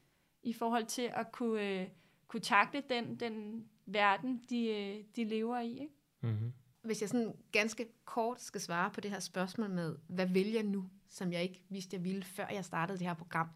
i 0.42 0.52
forhold 0.52 0.86
til 0.86 1.10
at 1.14 1.32
kunne, 1.32 1.80
øh, 1.80 1.88
kunne 2.26 2.40
takle 2.40 2.82
den, 2.90 3.20
den 3.20 3.64
verden, 3.86 4.42
de, 4.50 4.66
øh, 4.66 5.04
de 5.16 5.24
lever 5.24 5.60
i. 5.60 5.70
Ikke? 5.70 5.94
Mm-hmm 6.20 6.52
hvis 6.86 7.00
jeg 7.00 7.08
sådan 7.08 7.36
ganske 7.52 7.86
kort 8.04 8.42
skal 8.42 8.60
svare 8.60 8.90
på 8.90 9.00
det 9.00 9.10
her 9.10 9.20
spørgsmål 9.20 9.70
med, 9.70 9.96
hvad 10.08 10.26
vil 10.26 10.52
jeg 10.52 10.62
nu, 10.62 10.84
som 11.08 11.32
jeg 11.32 11.42
ikke 11.42 11.62
vidste, 11.68 11.96
jeg 11.96 12.04
ville, 12.04 12.24
før 12.24 12.48
jeg 12.48 12.64
startede 12.64 12.98
det 12.98 13.06
her 13.06 13.14
program, 13.14 13.48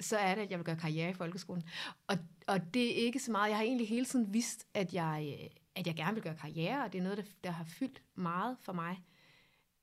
så 0.00 0.18
er 0.18 0.34
det, 0.34 0.42
at 0.42 0.50
jeg 0.50 0.58
vil 0.58 0.64
gøre 0.64 0.76
karriere 0.76 1.10
i 1.10 1.14
folkeskolen. 1.14 1.64
Og, 2.06 2.18
og 2.46 2.74
det 2.74 2.90
er 2.90 3.04
ikke 3.04 3.18
så 3.18 3.32
meget. 3.32 3.48
Jeg 3.48 3.56
har 3.56 3.64
egentlig 3.64 3.88
hele 3.88 4.04
tiden 4.04 4.32
vidst, 4.32 4.66
at 4.74 4.94
jeg, 4.94 5.38
øh, 5.40 5.48
at 5.74 5.86
jeg 5.86 5.94
gerne 5.94 6.14
vil 6.14 6.22
gøre 6.22 6.36
karriere, 6.36 6.84
og 6.84 6.92
det 6.92 6.98
er 6.98 7.02
noget, 7.02 7.18
der, 7.18 7.24
der 7.44 7.50
har 7.50 7.64
fyldt 7.64 8.02
meget 8.14 8.56
for 8.60 8.72
mig. 8.72 9.04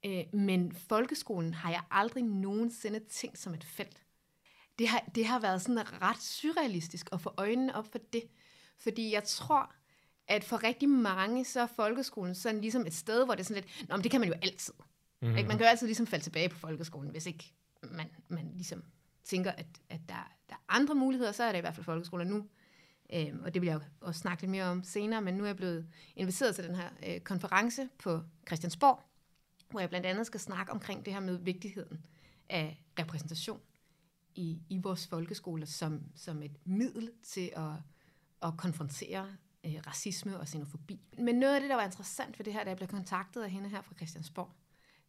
Øh, 0.06 0.24
men 0.34 0.72
folkeskolen 0.72 1.54
har 1.54 1.72
jeg 1.72 1.82
aldrig 1.92 2.24
nogensinde 2.24 3.00
tænkt 3.00 3.40
som 3.40 3.54
et 3.54 3.64
felt. 3.64 4.04
Det 4.80 4.88
har, 4.88 5.04
det 5.16 5.26
har 5.26 5.40
været 5.40 5.62
sådan 5.62 6.02
ret 6.02 6.22
surrealistisk 6.22 7.10
at 7.12 7.22
få 7.22 7.34
øjnene 7.38 7.76
op 7.76 7.92
for 7.92 8.00
det. 8.14 8.24
Fordi 8.78 9.14
jeg 9.14 9.24
tror, 9.24 9.76
at 10.28 10.44
for 10.44 10.64
rigtig 10.64 10.90
mange, 10.90 11.46
så 11.46 11.62
er 11.62 11.68
folkeskolen 11.68 12.36
sådan 12.36 12.62
ligesom 12.62 12.86
et 12.86 12.94
sted, 12.94 13.26
hvor 13.26 13.36
det 13.36 13.40
er 13.40 13.46
sådan 13.46 13.64
lidt, 13.64 13.90
nå, 13.90 13.96
men 13.96 14.04
det 14.04 14.12
kan 14.12 14.20
man 14.20 14.30
jo 14.30 14.36
altid. 14.42 14.74
Mm-hmm. 15.22 15.38
Ikke? 15.38 15.48
Man 15.48 15.58
kan 15.58 15.66
jo 15.66 15.70
altid 15.70 15.88
ligesom 15.88 16.08
falde 16.08 16.24
tilbage 16.24 16.50
på 16.50 16.58
folkeskolen, 16.58 17.12
hvis 17.12 17.26
ikke 17.26 17.54
man, 17.84 18.08
man 18.28 18.52
ligesom 18.56 18.84
tænker, 19.24 19.52
at, 19.52 19.66
at 19.90 20.00
der, 20.10 20.32
der 20.50 20.56
er 20.56 20.64
andre 20.68 20.96
muligheder, 20.96 21.32
så 21.32 21.44
er 21.44 21.52
det 21.52 21.58
i 21.60 21.62
hvert 21.62 21.76
fald 21.76 21.86
folkeskolen 21.86 22.28
nu. 22.28 22.46
Øhm, 23.14 23.44
og 23.44 23.54
det 23.54 23.62
vil 23.62 23.68
jeg 23.68 23.76
jo 23.76 23.82
også 24.02 24.20
snakke 24.20 24.44
lidt 24.44 24.52
mere 24.52 24.66
om 24.66 24.84
senere, 24.84 25.22
men 25.22 25.34
nu 25.34 25.44
er 25.44 25.48
jeg 25.48 25.56
blevet 25.56 25.88
inviteret 26.16 26.56
til 26.56 26.64
den 26.64 26.76
her 26.76 26.90
øh, 27.08 27.20
konference 27.20 27.90
på 28.00 28.22
Christiansborg, 28.48 29.00
hvor 29.70 29.80
jeg 29.80 29.90
blandt 29.90 30.06
andet 30.06 30.26
skal 30.26 30.40
snakke 30.40 30.72
omkring 30.72 31.06
det 31.06 31.14
her 31.14 31.20
med 31.20 31.38
vigtigheden 31.38 32.06
af 32.50 32.84
repræsentation 33.00 33.60
i, 34.36 34.62
i 34.70 34.78
vores 34.78 35.08
folkeskoler 35.08 35.66
som, 35.66 36.02
som 36.16 36.44
et 36.44 36.58
middel 36.66 37.12
til 37.24 37.52
at, 37.56 37.72
at 38.42 38.58
konfrontere 38.58 39.36
øh, 39.68 39.82
racisme 39.88 40.40
og 40.40 40.48
xenofobi. 40.48 41.00
Men 41.18 41.36
noget 41.36 41.56
af 41.56 41.62
det, 41.62 41.70
der 41.70 41.76
var 41.76 41.86
interessant 41.86 42.40
ved 42.40 42.46
det 42.46 42.54
her, 42.54 42.64
da 42.64 42.70
jeg 42.70 42.78
blev 42.78 42.88
kontaktet 42.88 43.44
af 43.44 43.50
hende 43.50 43.70
her 43.70 43.82
fra 43.82 43.96
Christiansborg, 43.96 44.50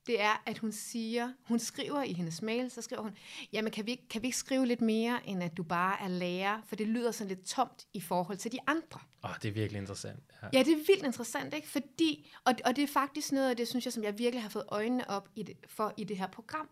det 0.08 0.20
er, 0.20 0.42
at 0.46 0.58
hun 0.58 0.72
siger, 0.72 1.32
hun 1.48 1.58
skriver 1.58 2.02
i 2.02 2.12
hendes 2.12 2.42
mail, 2.42 2.70
så 2.70 2.82
skriver 2.82 3.02
hun, 3.02 3.16
jamen 3.52 3.72
kan 3.72 3.86
vi, 3.86 4.00
kan 4.10 4.22
vi 4.22 4.26
ikke 4.26 4.38
skrive 4.38 4.66
lidt 4.66 4.80
mere, 4.80 5.26
end 5.26 5.42
at 5.42 5.56
du 5.56 5.62
bare 5.62 6.02
er 6.02 6.08
lærer, 6.08 6.60
for 6.66 6.76
det 6.76 6.88
lyder 6.88 7.10
sådan 7.10 7.28
lidt 7.28 7.46
tomt 7.46 7.86
i 7.92 8.00
forhold 8.00 8.38
til 8.38 8.52
de 8.52 8.58
andre. 8.66 9.00
Åh, 9.24 9.30
oh, 9.30 9.36
det 9.42 9.48
er 9.48 9.52
virkelig 9.52 9.80
interessant. 9.80 10.22
Ja. 10.42 10.48
ja, 10.52 10.58
det 10.58 10.72
er 10.72 10.76
vildt 10.76 11.04
interessant, 11.04 11.54
ikke? 11.54 11.68
Fordi, 11.68 12.30
og, 12.44 12.54
og 12.64 12.76
det 12.76 12.84
er 12.84 12.88
faktisk 12.88 13.32
noget 13.32 13.50
af 13.50 13.56
det, 13.56 13.68
synes 13.68 13.84
jeg, 13.84 13.92
som 13.92 14.04
jeg 14.04 14.18
virkelig 14.18 14.42
har 14.42 14.50
fået 14.50 14.64
øjnene 14.68 15.10
op 15.10 15.28
i 15.34 15.42
det, 15.42 15.56
for 15.66 15.94
i 15.96 16.04
det 16.04 16.18
her 16.18 16.26
program, 16.26 16.68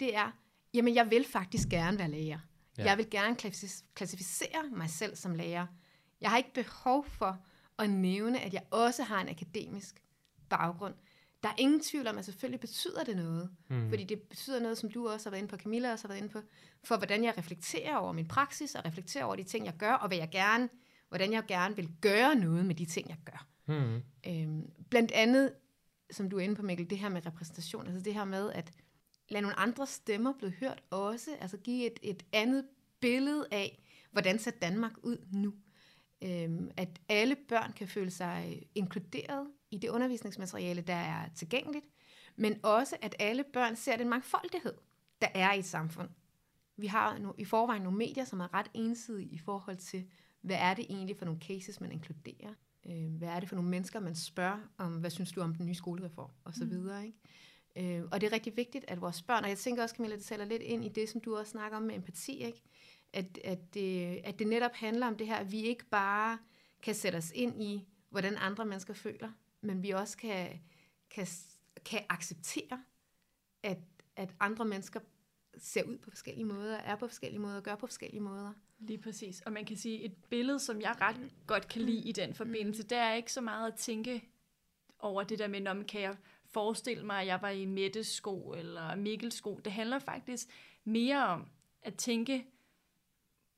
det 0.00 0.16
er, 0.16 0.30
jamen 0.74 0.94
jeg 0.94 1.10
vil 1.10 1.24
faktisk 1.24 1.68
gerne 1.68 1.98
være 1.98 2.10
lærer. 2.10 2.38
Ja. 2.78 2.84
Jeg 2.84 2.98
vil 2.98 3.10
gerne 3.10 3.36
klassificere 3.94 4.70
mig 4.72 4.90
selv 4.90 5.16
som 5.16 5.34
lærer. 5.34 5.66
Jeg 6.20 6.30
har 6.30 6.36
ikke 6.36 6.54
behov 6.54 7.04
for 7.04 7.38
at 7.78 7.90
nævne, 7.90 8.40
at 8.40 8.54
jeg 8.54 8.62
også 8.70 9.02
har 9.02 9.20
en 9.20 9.28
akademisk 9.28 10.02
baggrund. 10.48 10.94
Der 11.42 11.48
er 11.48 11.54
ingen 11.58 11.80
tvivl 11.80 12.06
om, 12.06 12.18
at 12.18 12.24
selvfølgelig 12.24 12.60
betyder 12.60 13.04
det 13.04 13.16
noget. 13.16 13.50
Mm. 13.68 13.88
Fordi 13.88 14.04
det 14.04 14.22
betyder 14.22 14.60
noget, 14.60 14.78
som 14.78 14.90
du 14.90 15.08
også 15.08 15.26
har 15.26 15.30
været 15.30 15.42
inde 15.42 15.50
på, 15.50 15.56
Camilla 15.56 15.92
også 15.92 16.04
har 16.04 16.08
været 16.08 16.22
inde 16.22 16.32
på, 16.32 16.40
for 16.84 16.96
hvordan 16.96 17.24
jeg 17.24 17.38
reflekterer 17.38 17.96
over 17.96 18.12
min 18.12 18.28
praksis, 18.28 18.74
og 18.74 18.84
reflekterer 18.84 19.24
over 19.24 19.36
de 19.36 19.42
ting, 19.42 19.66
jeg 19.66 19.76
gør, 19.78 19.92
og 19.92 20.08
hvad 20.08 20.18
jeg 20.18 20.28
gerne 20.32 20.68
hvordan 21.08 21.32
jeg 21.32 21.44
gerne 21.48 21.76
vil 21.76 21.90
gøre 22.00 22.34
noget 22.34 22.66
med 22.66 22.74
de 22.74 22.84
ting, 22.84 23.08
jeg 23.08 23.18
gør. 23.24 23.46
Mm. 23.66 24.02
Øhm, 24.26 24.70
blandt 24.90 25.12
andet, 25.12 25.52
som 26.10 26.30
du 26.30 26.36
er 26.38 26.40
inde 26.40 26.54
på, 26.54 26.62
Mikkel, 26.62 26.90
det 26.90 26.98
her 26.98 27.08
med 27.08 27.26
repræsentation, 27.26 27.86
altså 27.86 28.00
det 28.00 28.14
her 28.14 28.24
med 28.24 28.52
at 28.52 28.72
lade 29.28 29.42
nogle 29.42 29.58
andre 29.58 29.86
stemmer 29.86 30.32
blive 30.38 30.50
hørt 30.50 30.82
også, 30.90 31.30
altså 31.40 31.56
give 31.56 31.86
et, 31.86 31.98
et 32.02 32.22
andet 32.32 32.64
billede 33.00 33.46
af, 33.50 33.82
hvordan 34.12 34.38
ser 34.38 34.50
Danmark 34.50 34.92
ud 35.02 35.18
nu. 35.32 35.54
Øhm, 36.22 36.70
at 36.76 36.88
alle 37.08 37.36
børn 37.48 37.72
kan 37.72 37.88
føle 37.88 38.10
sig 38.10 38.62
inkluderet 38.74 39.46
i 39.70 39.78
det 39.78 39.88
undervisningsmateriale, 39.88 40.82
der 40.82 40.94
er 40.94 41.28
tilgængeligt, 41.34 41.84
men 42.36 42.60
også 42.62 42.96
at 43.02 43.16
alle 43.18 43.44
børn 43.52 43.76
ser 43.76 43.96
den 43.96 44.08
mangfoldighed, 44.08 44.74
der 45.20 45.28
er 45.34 45.52
i 45.52 45.58
et 45.58 45.64
samfund. 45.64 46.08
Vi 46.76 46.86
har 46.86 47.18
nu, 47.18 47.34
i 47.38 47.44
forvejen 47.44 47.82
nogle 47.82 47.98
medier, 47.98 48.24
som 48.24 48.40
er 48.40 48.54
ret 48.54 48.70
ensidige 48.74 49.28
i 49.28 49.38
forhold 49.38 49.76
til, 49.76 50.04
hvad 50.40 50.56
er 50.60 50.74
det 50.74 50.86
egentlig 50.90 51.16
for 51.16 51.24
nogle 51.24 51.40
cases, 51.40 51.80
man 51.80 51.92
inkluderer. 51.92 52.54
Øh, 52.86 53.14
hvad 53.14 53.28
er 53.28 53.40
det 53.40 53.48
for 53.48 53.56
nogle 53.56 53.70
mennesker, 53.70 54.00
man 54.00 54.14
spørger 54.14 54.58
om, 54.78 54.92
hvad 54.92 55.10
synes 55.10 55.32
du 55.32 55.40
om 55.40 55.54
den 55.54 55.66
nye 55.66 55.74
skolereform, 55.74 56.30
og 56.44 56.54
så 56.54 56.64
mm. 56.64 56.70
videre. 56.70 57.06
Ikke? 57.06 57.98
Øh, 57.98 58.04
og 58.10 58.20
det 58.20 58.26
er 58.26 58.32
rigtig 58.32 58.56
vigtigt, 58.56 58.84
at 58.88 59.00
vores 59.00 59.22
børn, 59.22 59.44
og 59.44 59.50
jeg 59.50 59.58
tænker 59.58 59.82
også, 59.82 59.96
Camilla, 59.96 60.16
det 60.16 60.24
taler 60.24 60.44
lidt 60.44 60.62
ind 60.62 60.84
i 60.84 60.88
det, 60.88 61.08
som 61.08 61.20
du 61.20 61.36
også 61.36 61.50
snakker 61.50 61.76
om 61.76 61.82
med 61.82 61.94
empati, 61.94 62.44
ikke? 62.44 62.62
At, 63.12 63.38
at, 63.44 63.74
det, 63.74 64.20
at 64.24 64.38
det 64.38 64.46
netop 64.46 64.74
handler 64.74 65.06
om 65.06 65.16
det 65.16 65.26
her, 65.26 65.36
at 65.36 65.52
vi 65.52 65.62
ikke 65.62 65.84
bare 65.84 66.38
kan 66.82 66.94
sætte 66.94 67.16
os 67.16 67.32
ind 67.34 67.62
i, 67.62 67.88
hvordan 68.10 68.36
andre 68.36 68.64
mennesker 68.64 68.94
føler, 68.94 69.30
men 69.60 69.82
vi 69.82 69.90
også 69.90 70.16
kan, 70.16 70.60
kan, 71.10 71.26
kan 71.84 72.04
acceptere, 72.08 72.84
at, 73.62 73.78
at 74.16 74.34
andre 74.40 74.64
mennesker 74.64 75.00
ser 75.58 75.82
ud 75.82 75.98
på 75.98 76.10
forskellige 76.10 76.44
måder, 76.44 76.76
er 76.76 76.96
på 76.96 77.06
forskellige 77.06 77.40
måder, 77.40 77.60
gør 77.60 77.74
på 77.74 77.86
forskellige 77.86 78.20
måder. 78.20 78.52
Lige 78.78 78.98
præcis. 78.98 79.40
Og 79.40 79.52
man 79.52 79.64
kan 79.64 79.76
sige, 79.76 80.02
et 80.02 80.14
billede, 80.30 80.58
som 80.58 80.80
jeg 80.80 80.96
ret 81.00 81.30
godt 81.46 81.68
kan 81.68 81.82
lide 81.82 82.08
i 82.08 82.12
den 82.12 82.34
forbindelse, 82.34 82.82
det 82.82 82.98
er 82.98 83.12
ikke 83.12 83.32
så 83.32 83.40
meget 83.40 83.72
at 83.72 83.78
tænke 83.78 84.28
over 84.98 85.22
det 85.22 85.38
der 85.38 85.48
med, 85.48 85.60
man 85.60 85.84
kan 85.84 86.00
jeg 86.00 86.16
forestille 86.44 87.06
mig, 87.06 87.20
at 87.20 87.26
jeg 87.26 87.42
var 87.42 87.50
i 87.50 87.64
Mettes 87.64 88.06
sko 88.06 88.54
eller 88.56 88.94
Mikkels 88.94 89.34
sko. 89.34 89.60
Det 89.64 89.72
handler 89.72 89.98
faktisk 89.98 90.48
mere 90.84 91.26
om 91.26 91.48
at 91.82 91.94
tænke 91.94 92.46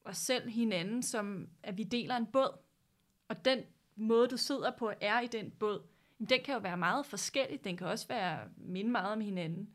os 0.04 0.16
selv 0.16 0.48
hinanden, 0.48 1.02
som 1.02 1.48
at 1.62 1.76
vi 1.76 1.82
deler 1.82 2.16
en 2.16 2.26
båd. 2.26 2.58
Og 3.28 3.44
den 3.44 3.58
måde, 3.96 4.28
du 4.28 4.36
sidder 4.36 4.70
på, 4.70 4.92
er 5.00 5.20
i 5.20 5.26
den 5.26 5.50
båd. 5.50 5.82
Den 6.18 6.40
kan 6.44 6.54
jo 6.54 6.60
være 6.60 6.76
meget 6.76 7.06
forskellig. 7.06 7.64
Den 7.64 7.76
kan 7.76 7.86
også 7.86 8.08
være 8.08 8.38
minde 8.56 8.90
meget 8.90 9.12
om 9.12 9.20
hinanden. 9.20 9.70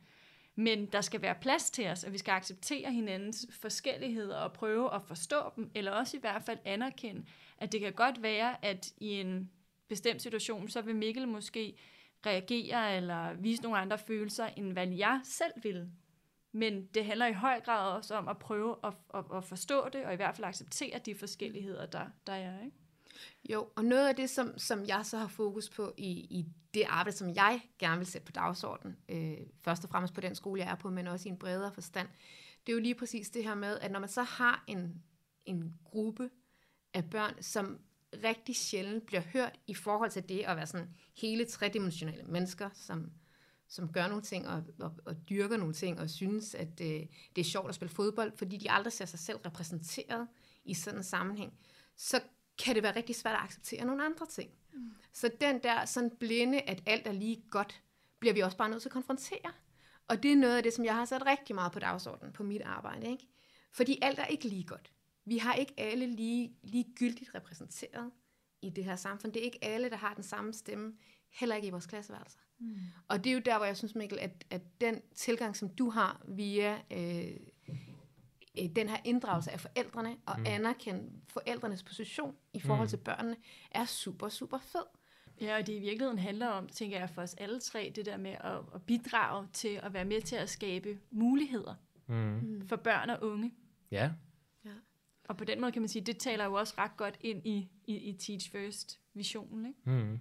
Men 0.55 0.85
der 0.85 1.01
skal 1.01 1.21
være 1.21 1.35
plads 1.41 1.71
til 1.71 1.87
os, 1.87 2.03
og 2.03 2.13
vi 2.13 2.17
skal 2.17 2.31
acceptere 2.31 2.91
hinandens 2.91 3.47
forskelligheder 3.51 4.37
og 4.37 4.53
prøve 4.53 4.95
at 4.95 5.01
forstå 5.01 5.37
dem, 5.55 5.71
eller 5.75 5.91
også 5.91 6.17
i 6.17 6.19
hvert 6.19 6.43
fald 6.43 6.59
anerkende, 6.65 7.25
at 7.57 7.71
det 7.71 7.81
kan 7.81 7.93
godt 7.93 8.21
være, 8.21 8.65
at 8.65 8.93
i 8.97 9.07
en 9.07 9.51
bestemt 9.87 10.21
situation, 10.21 10.69
så 10.69 10.81
vil 10.81 10.95
Mikkel 10.95 11.27
måske 11.27 11.77
reagere 12.25 12.97
eller 12.97 13.33
vise 13.33 13.63
nogle 13.63 13.77
andre 13.77 13.97
følelser, 13.97 14.45
end 14.45 14.71
hvad 14.71 14.87
jeg 14.87 15.21
selv 15.23 15.53
vil. 15.63 15.89
Men 16.55 16.85
det 16.85 17.05
handler 17.05 17.27
i 17.27 17.33
høj 17.33 17.59
grad 17.59 17.91
også 17.91 18.15
om 18.15 18.27
at 18.27 18.37
prøve 18.37 18.75
at, 18.83 18.93
at, 19.13 19.25
at 19.33 19.43
forstå 19.43 19.89
det, 19.93 20.05
og 20.05 20.13
i 20.13 20.15
hvert 20.15 20.35
fald 20.35 20.47
acceptere 20.47 20.99
de 21.05 21.15
forskelligheder, 21.15 21.85
der, 21.85 22.05
der 22.27 22.33
er. 22.33 22.63
Ikke? 22.63 22.77
Jo, 23.49 23.67
og 23.75 23.85
noget 23.85 24.07
af 24.07 24.15
det, 24.15 24.29
som, 24.29 24.57
som 24.57 24.85
jeg 24.85 25.05
så 25.05 25.17
har 25.17 25.27
fokus 25.27 25.69
på 25.69 25.93
i, 25.97 26.09
i 26.09 26.45
det 26.73 26.83
arbejde, 26.87 27.17
som 27.17 27.29
jeg 27.29 27.61
gerne 27.79 27.97
vil 27.97 28.07
sætte 28.07 28.25
på 28.25 28.31
dagsordenen, 28.31 28.97
øh, 29.09 29.37
først 29.61 29.83
og 29.83 29.89
fremmest 29.89 30.13
på 30.13 30.21
den 30.21 30.35
skole, 30.35 30.61
jeg 30.61 30.71
er 30.71 30.75
på, 30.75 30.89
men 30.89 31.07
også 31.07 31.29
i 31.29 31.31
en 31.31 31.37
bredere 31.37 31.73
forstand, 31.73 32.07
det 32.65 32.71
er 32.71 32.75
jo 32.75 32.81
lige 32.81 32.95
præcis 32.95 33.29
det 33.29 33.43
her 33.43 33.55
med, 33.55 33.79
at 33.79 33.91
når 33.91 33.99
man 33.99 34.09
så 34.09 34.23
har 34.23 34.63
en, 34.67 35.03
en 35.45 35.73
gruppe 35.83 36.29
af 36.93 37.09
børn, 37.09 37.41
som 37.41 37.79
rigtig 38.23 38.55
sjældent 38.55 39.05
bliver 39.05 39.21
hørt 39.21 39.59
i 39.67 39.73
forhold 39.73 40.11
til 40.11 40.29
det 40.29 40.39
at 40.39 40.57
være 40.57 40.67
sådan 40.67 40.95
hele 41.17 41.45
tredimensionelle 41.45 42.23
mennesker, 42.23 42.69
som, 42.73 43.11
som 43.67 43.93
gør 43.93 44.07
nogle 44.07 44.23
ting 44.23 44.47
og, 44.47 44.63
og, 44.79 44.93
og 45.05 45.29
dyrker 45.29 45.57
nogle 45.57 45.73
ting 45.73 45.99
og 45.99 46.09
synes, 46.09 46.55
at 46.55 46.81
øh, 46.81 46.87
det 47.35 47.37
er 47.37 47.43
sjovt 47.43 47.69
at 47.69 47.75
spille 47.75 47.93
fodbold, 47.93 48.37
fordi 48.37 48.57
de 48.57 48.71
aldrig 48.71 48.93
ser 48.93 49.05
sig 49.05 49.19
selv 49.19 49.37
repræsenteret 49.37 50.27
i 50.65 50.73
sådan 50.73 50.99
en 50.99 51.03
sammenhæng, 51.03 51.53
så 51.95 52.21
kan 52.63 52.75
det 52.75 52.83
være 52.83 52.95
rigtig 52.95 53.15
svært 53.15 53.35
at 53.35 53.41
acceptere 53.41 53.85
nogle 53.85 54.05
andre 54.05 54.25
ting. 54.25 54.49
Mm. 54.73 54.91
Så 55.13 55.31
den 55.41 55.63
der 55.63 55.85
sådan 55.85 56.11
blinde, 56.19 56.61
at 56.61 56.83
alt 56.85 57.07
er 57.07 57.11
lige 57.11 57.43
godt, 57.49 57.81
bliver 58.19 58.33
vi 58.33 58.39
også 58.39 58.57
bare 58.57 58.69
nødt 58.69 58.81
til 58.81 58.89
at 58.89 58.93
konfrontere. 58.93 59.51
Og 60.07 60.23
det 60.23 60.31
er 60.31 60.35
noget 60.35 60.57
af 60.57 60.63
det, 60.63 60.73
som 60.73 60.85
jeg 60.85 60.95
har 60.95 61.05
sat 61.05 61.25
rigtig 61.25 61.55
meget 61.55 61.71
på 61.71 61.79
dagsordenen 61.79 62.33
på 62.33 62.43
mit 62.43 62.61
arbejde. 62.61 63.07
Ikke? 63.07 63.27
Fordi 63.71 63.99
alt 64.01 64.19
er 64.19 64.25
ikke 64.25 64.47
lige 64.47 64.63
godt. 64.63 64.91
Vi 65.25 65.37
har 65.37 65.53
ikke 65.53 65.73
alle 65.77 66.05
lige, 66.05 66.57
ligegyldigt 66.63 67.35
repræsenteret 67.35 68.11
i 68.61 68.69
det 68.69 68.83
her 68.83 68.95
samfund. 68.95 69.33
Det 69.33 69.39
er 69.39 69.43
ikke 69.43 69.63
alle, 69.63 69.89
der 69.89 69.95
har 69.97 70.13
den 70.13 70.23
samme 70.23 70.53
stemme, 70.53 70.93
heller 71.35 71.55
ikke 71.55 71.67
i 71.67 71.71
vores 71.71 71.85
klasseværelser. 71.85 72.39
Mm. 72.59 72.77
Og 73.07 73.23
det 73.23 73.29
er 73.29 73.33
jo 73.33 73.41
der, 73.45 73.57
hvor 73.57 73.65
jeg 73.65 73.77
synes, 73.77 73.95
Mikkel, 73.95 74.19
at, 74.19 74.45
at 74.49 74.61
den 74.81 75.01
tilgang, 75.15 75.55
som 75.55 75.69
du 75.69 75.89
har 75.89 76.21
via 76.27 76.81
øh, 76.91 77.37
øh, 78.61 78.69
den 78.75 78.89
her 78.89 78.97
inddragelse 79.03 79.51
af 79.51 79.59
forældrene 79.59 80.17
og 80.25 80.39
mm. 80.39 80.45
anerkende 80.47 81.09
forældrenes 81.27 81.83
position 81.83 82.35
i 82.53 82.59
forhold 82.59 82.85
mm. 82.85 82.89
til 82.89 82.97
børnene, 82.97 83.35
er 83.71 83.85
super, 83.85 84.29
super 84.29 84.57
fed. 84.57 84.85
Ja, 85.41 85.57
og 85.57 85.67
det 85.67 85.73
i 85.73 85.79
virkeligheden 85.79 86.19
handler 86.19 86.47
om, 86.47 86.67
tænker 86.67 86.99
jeg, 86.99 87.09
for 87.09 87.21
os 87.21 87.33
alle 87.33 87.59
tre, 87.59 87.93
det 87.95 88.05
der 88.05 88.17
med 88.17 88.31
at, 88.31 88.57
at 88.75 88.83
bidrage 88.83 89.47
til 89.53 89.79
at 89.83 89.93
være 89.93 90.05
med 90.05 90.21
til 90.21 90.35
at 90.35 90.49
skabe 90.49 90.99
muligheder 91.11 91.75
mm. 92.07 92.15
mm. 92.15 92.67
for 92.67 92.75
børn 92.75 93.09
og 93.09 93.23
unge. 93.23 93.53
Ja. 93.91 94.11
ja. 94.65 94.71
Og 95.29 95.37
på 95.37 95.43
den 95.43 95.61
måde 95.61 95.71
kan 95.71 95.81
man 95.81 95.89
sige, 95.89 96.05
det 96.05 96.17
taler 96.17 96.45
jo 96.45 96.53
også 96.53 96.73
ret 96.77 96.97
godt 96.97 97.17
ind 97.21 97.47
i, 97.47 97.69
i, 97.87 97.95
i 97.95 98.13
Teach 98.13 98.51
First-visionen, 98.51 99.65
ikke? 99.65 99.79
Mm. 99.85 100.19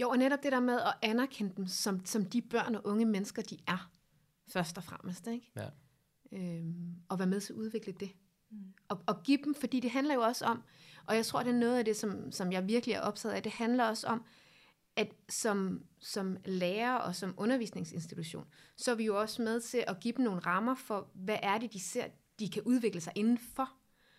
Jo, 0.00 0.08
og 0.10 0.18
netop 0.18 0.42
det 0.42 0.52
der 0.52 0.60
med 0.60 0.80
at 0.80 0.94
anerkende 1.02 1.52
dem 1.56 1.66
som, 1.66 2.06
som 2.06 2.24
de 2.24 2.42
børn 2.42 2.74
og 2.74 2.86
unge 2.86 3.04
mennesker, 3.04 3.42
de 3.42 3.58
er, 3.66 3.90
først 4.48 4.78
og 4.78 4.84
fremmest, 4.84 5.26
ikke? 5.26 5.52
Ja 5.56 5.68
øhm, 6.32 6.94
og 7.08 7.18
være 7.18 7.28
med 7.28 7.40
til 7.40 7.52
at 7.52 7.56
udvikle 7.56 7.92
det. 7.92 8.10
Mm. 8.50 8.58
Og, 8.88 9.00
og 9.06 9.22
give 9.22 9.38
dem, 9.44 9.54
fordi 9.54 9.80
det 9.80 9.90
handler 9.90 10.14
jo 10.14 10.20
også 10.20 10.44
om, 10.44 10.62
og 11.06 11.16
jeg 11.16 11.26
tror, 11.26 11.42
det 11.42 11.50
er 11.50 11.58
noget 11.58 11.78
af 11.78 11.84
det, 11.84 11.96
som, 11.96 12.32
som 12.32 12.52
jeg 12.52 12.68
virkelig 12.68 12.94
er 12.94 13.00
optaget 13.00 13.34
af, 13.34 13.42
det 13.42 13.52
handler 13.52 13.84
også 13.84 14.06
om, 14.06 14.24
at 14.96 15.12
som, 15.28 15.84
som 16.00 16.36
lærer 16.44 16.94
og 16.94 17.14
som 17.14 17.34
undervisningsinstitution, 17.36 18.46
så 18.76 18.90
er 18.90 18.94
vi 18.94 19.04
jo 19.04 19.20
også 19.20 19.42
med 19.42 19.60
til 19.60 19.84
at 19.86 20.00
give 20.00 20.14
dem 20.16 20.24
nogle 20.24 20.40
rammer 20.40 20.74
for, 20.74 21.10
hvad 21.14 21.38
er 21.42 21.58
det, 21.58 21.72
de 21.72 21.80
ser, 21.80 22.04
de 22.38 22.48
kan 22.48 22.62
udvikle 22.62 23.00
sig 23.00 23.12
indenfor. 23.16 23.70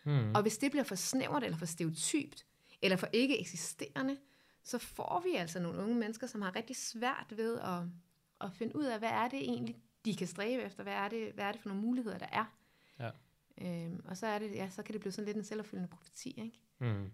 Mm. 0.05 0.35
Og 0.35 0.41
hvis 0.41 0.57
det 0.57 0.71
bliver 0.71 0.83
for 0.83 0.95
snævert, 0.95 1.43
eller 1.43 1.57
for 1.57 1.65
stereotypt, 1.65 2.45
eller 2.81 2.97
for 2.97 3.07
ikke 3.13 3.39
eksisterende, 3.39 4.17
så 4.63 4.77
får 4.77 5.23
vi 5.25 5.35
altså 5.35 5.59
nogle 5.59 5.79
unge 5.79 5.95
mennesker, 5.95 6.27
som 6.27 6.41
har 6.41 6.55
rigtig 6.55 6.75
svært 6.75 7.33
ved 7.35 7.59
at, 7.59 7.83
at 8.41 8.53
finde 8.53 8.75
ud 8.75 8.83
af, 8.83 8.99
hvad 8.99 9.09
er 9.09 9.27
det 9.27 9.39
egentlig, 9.39 9.77
de 10.05 10.15
kan 10.15 10.27
stræbe 10.27 10.63
efter, 10.63 10.83
hvad 10.83 10.93
er 10.93 11.07
det, 11.07 11.33
hvad 11.33 11.45
er 11.45 11.51
det 11.51 11.61
for 11.61 11.69
nogle 11.69 11.83
muligheder, 11.83 12.17
der 12.17 12.27
er. 12.31 12.45
Ja. 12.99 13.11
Øhm, 13.61 14.05
og 14.05 14.17
så, 14.17 14.27
er 14.27 14.39
det, 14.39 14.55
ja, 14.55 14.69
så 14.69 14.83
kan 14.83 14.93
det 14.93 15.01
blive 15.01 15.11
sådan 15.11 15.25
lidt 15.25 15.37
en 15.37 15.43
selvopfyldende 15.43 15.89
profeti, 15.89 16.29
ikke? 16.29 16.59
Mm. 16.79 17.11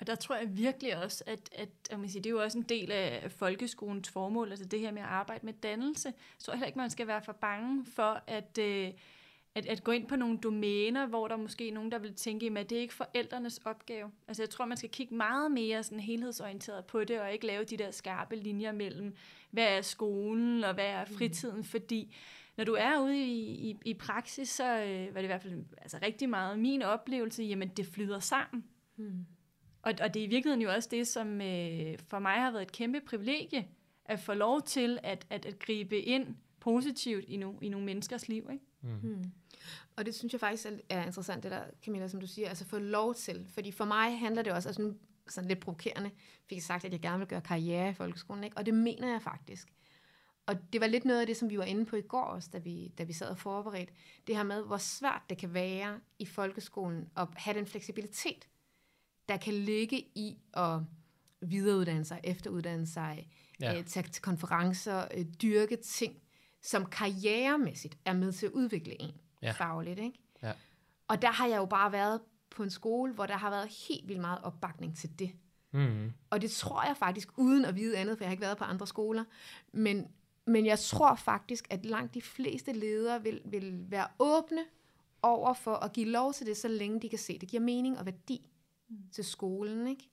Og 0.00 0.06
der 0.06 0.14
tror 0.14 0.36
jeg 0.36 0.56
virkelig 0.56 1.02
også, 1.02 1.24
at, 1.26 1.50
at 1.52 1.68
at 1.90 2.00
man 2.00 2.08
siger, 2.08 2.22
det 2.22 2.30
er 2.30 2.34
jo 2.34 2.42
også 2.42 2.58
en 2.58 2.64
del 2.64 2.92
af 2.92 3.32
folkeskolens 3.32 4.10
formål, 4.10 4.50
altså 4.50 4.64
det 4.64 4.80
her 4.80 4.92
med 4.92 5.02
at 5.02 5.08
arbejde 5.08 5.46
med 5.46 5.52
dannelse. 5.52 6.12
Så 6.38 6.44
tror 6.44 6.52
jeg 6.52 6.58
heller 6.58 6.66
ikke, 6.66 6.78
man 6.78 6.90
skal 6.90 7.06
være 7.06 7.22
for 7.22 7.32
bange 7.32 7.86
for 7.86 8.22
at, 8.26 8.58
øh, 8.58 8.92
at, 9.54 9.66
at 9.66 9.84
gå 9.84 9.92
ind 9.92 10.06
på 10.06 10.16
nogle 10.16 10.38
domæner, 10.38 11.06
hvor 11.06 11.28
der 11.28 11.36
måske 11.36 11.68
er 11.68 11.72
nogen, 11.72 11.92
der 11.92 11.98
vil 11.98 12.14
tænke, 12.14 12.52
at 12.56 12.70
det 12.70 12.78
er 12.78 12.82
ikke 12.82 12.94
forældrenes 12.94 13.58
opgave. 13.64 14.10
Altså 14.28 14.42
jeg 14.42 14.50
tror, 14.50 14.64
man 14.64 14.76
skal 14.76 14.90
kigge 14.90 15.14
meget 15.14 15.52
mere 15.52 15.82
sådan 15.82 16.00
helhedsorienteret 16.00 16.84
på 16.84 17.04
det, 17.04 17.20
og 17.20 17.32
ikke 17.32 17.46
lave 17.46 17.64
de 17.64 17.76
der 17.76 17.90
skarpe 17.90 18.36
linjer 18.36 18.72
mellem, 18.72 19.14
hvad 19.50 19.76
er 19.76 19.82
skolen, 19.82 20.64
og 20.64 20.74
hvad 20.74 20.86
er 20.86 21.04
mm. 21.04 21.14
fritiden, 21.14 21.56
mm. 21.56 21.64
fordi 21.64 22.14
når 22.56 22.64
du 22.64 22.72
er 22.72 23.00
ude 23.00 23.18
i, 23.26 23.70
i, 23.70 23.76
i 23.84 23.94
praksis, 23.94 24.48
så 24.48 24.64
øh, 24.64 25.14
var 25.14 25.20
det 25.20 25.22
i 25.22 25.26
hvert 25.26 25.42
fald 25.42 25.64
altså, 25.78 25.98
rigtig 26.02 26.28
meget 26.28 26.58
min 26.58 26.82
oplevelse, 26.82 27.42
jamen 27.42 27.68
det 27.68 27.86
flyder 27.86 28.18
sammen. 28.18 28.64
Mm. 28.96 29.26
Og, 29.82 29.94
og 30.00 30.14
det 30.14 30.22
er 30.22 30.26
i 30.26 30.28
virkeligheden 30.28 30.62
jo 30.62 30.70
også 30.70 30.88
det, 30.92 31.08
som 31.08 31.40
øh, 31.40 31.98
for 32.08 32.18
mig 32.18 32.32
har 32.32 32.50
været 32.50 32.62
et 32.62 32.72
kæmpe 32.72 33.00
privilegie, 33.00 33.68
at 34.04 34.20
få 34.20 34.34
lov 34.34 34.62
til 34.62 34.98
at, 35.02 35.26
at, 35.30 35.46
at 35.46 35.58
gribe 35.58 36.00
ind 36.00 36.36
positivt 36.60 37.24
i, 37.28 37.36
no, 37.36 37.52
i 37.62 37.68
nogle 37.68 37.86
menneskers 37.86 38.28
liv. 38.28 38.48
Ikke? 38.52 38.64
Mm. 38.80 38.98
Mm. 39.02 39.32
Og 39.96 40.06
det 40.06 40.14
synes 40.14 40.32
jeg 40.32 40.40
faktisk 40.40 40.66
er 40.88 41.06
interessant, 41.06 41.42
det 41.42 41.50
der, 41.50 41.64
Camilla, 41.84 42.08
som 42.08 42.20
du 42.20 42.26
siger, 42.26 42.48
altså 42.48 42.64
få 42.64 42.78
lov 42.78 43.14
til. 43.14 43.46
Fordi 43.54 43.72
for 43.72 43.84
mig 43.84 44.18
handler 44.18 44.42
det 44.42 44.52
også, 44.52 44.68
altså 44.68 44.82
nu 44.82 44.94
sådan 45.28 45.48
lidt 45.48 45.60
provokerende, 45.60 46.10
fik 46.46 46.56
jeg 46.56 46.62
sagt, 46.62 46.84
at 46.84 46.92
jeg 46.92 47.00
gerne 47.00 47.18
vil 47.18 47.28
gøre 47.28 47.40
karriere 47.40 47.90
i 47.90 47.94
folkeskolen, 47.94 48.44
ikke? 48.44 48.56
og 48.56 48.66
det 48.66 48.74
mener 48.74 49.10
jeg 49.10 49.22
faktisk. 49.22 49.68
Og 50.46 50.72
det 50.72 50.80
var 50.80 50.86
lidt 50.86 51.04
noget 51.04 51.20
af 51.20 51.26
det, 51.26 51.36
som 51.36 51.50
vi 51.50 51.58
var 51.58 51.64
inde 51.64 51.86
på 51.86 51.96
i 51.96 52.00
går 52.00 52.22
også, 52.22 52.50
da 52.52 52.58
vi, 52.58 52.88
da 52.98 53.02
vi 53.02 53.12
sad 53.12 53.28
og 53.28 53.38
forberedte. 53.38 53.92
Det 54.26 54.36
her 54.36 54.42
med, 54.42 54.62
hvor 54.62 54.76
svært 54.76 55.22
det 55.28 55.38
kan 55.38 55.54
være 55.54 56.00
i 56.18 56.26
folkeskolen 56.26 57.08
at 57.16 57.28
have 57.36 57.58
den 57.58 57.66
fleksibilitet, 57.66 58.48
der 59.28 59.36
kan 59.36 59.54
ligge 59.54 59.98
i 59.98 60.38
at 60.54 60.80
videreuddanne 61.40 62.04
sig, 62.04 62.20
efteruddanne 62.24 62.86
sig, 62.86 63.28
ja. 63.60 63.78
øh, 63.78 63.84
tage 63.84 64.08
til 64.08 64.22
konferencer, 64.22 65.08
øh, 65.16 65.24
dyrke 65.42 65.76
ting, 65.76 66.16
som 66.62 66.86
karrieremæssigt 66.86 67.98
er 68.04 68.12
med 68.12 68.32
til 68.32 68.46
at 68.46 68.52
udvikle 68.52 69.02
en 69.02 69.14
ja. 69.42 69.50
fagligt. 69.50 69.98
Ikke? 69.98 70.18
Ja. 70.42 70.52
Og 71.08 71.22
der 71.22 71.30
har 71.30 71.46
jeg 71.46 71.56
jo 71.56 71.66
bare 71.66 71.92
været 71.92 72.20
på 72.50 72.62
en 72.62 72.70
skole, 72.70 73.12
hvor 73.12 73.26
der 73.26 73.36
har 73.36 73.50
været 73.50 73.68
helt 73.88 74.08
vildt 74.08 74.20
meget 74.20 74.38
opbakning 74.42 74.96
til 74.96 75.18
det. 75.18 75.32
Mm. 75.70 76.12
Og 76.30 76.42
det 76.42 76.50
tror 76.50 76.86
jeg 76.86 76.96
faktisk, 76.96 77.38
uden 77.38 77.64
at 77.64 77.76
vide 77.76 77.98
andet, 77.98 78.18
for 78.18 78.24
jeg 78.24 78.28
har 78.28 78.32
ikke 78.32 78.42
været 78.42 78.58
på 78.58 78.64
andre 78.64 78.86
skoler. 78.86 79.24
Men, 79.72 80.08
men 80.46 80.66
jeg 80.66 80.78
tror 80.78 81.14
faktisk, 81.14 81.66
at 81.70 81.86
langt 81.86 82.14
de 82.14 82.22
fleste 82.22 82.72
ledere 82.72 83.22
vil, 83.22 83.40
vil 83.44 83.90
være 83.90 84.06
åbne 84.18 84.64
over 85.22 85.52
for 85.52 85.74
at 85.74 85.92
give 85.92 86.08
lov 86.08 86.32
til 86.32 86.46
det, 86.46 86.56
så 86.56 86.68
længe 86.68 87.00
de 87.00 87.08
kan 87.08 87.18
se, 87.18 87.38
det 87.38 87.48
giver 87.48 87.62
mening 87.62 87.98
og 87.98 88.06
værdi 88.06 88.50
mm. 88.88 88.96
til 89.12 89.24
skolen. 89.24 89.86
Ikke? 89.86 90.10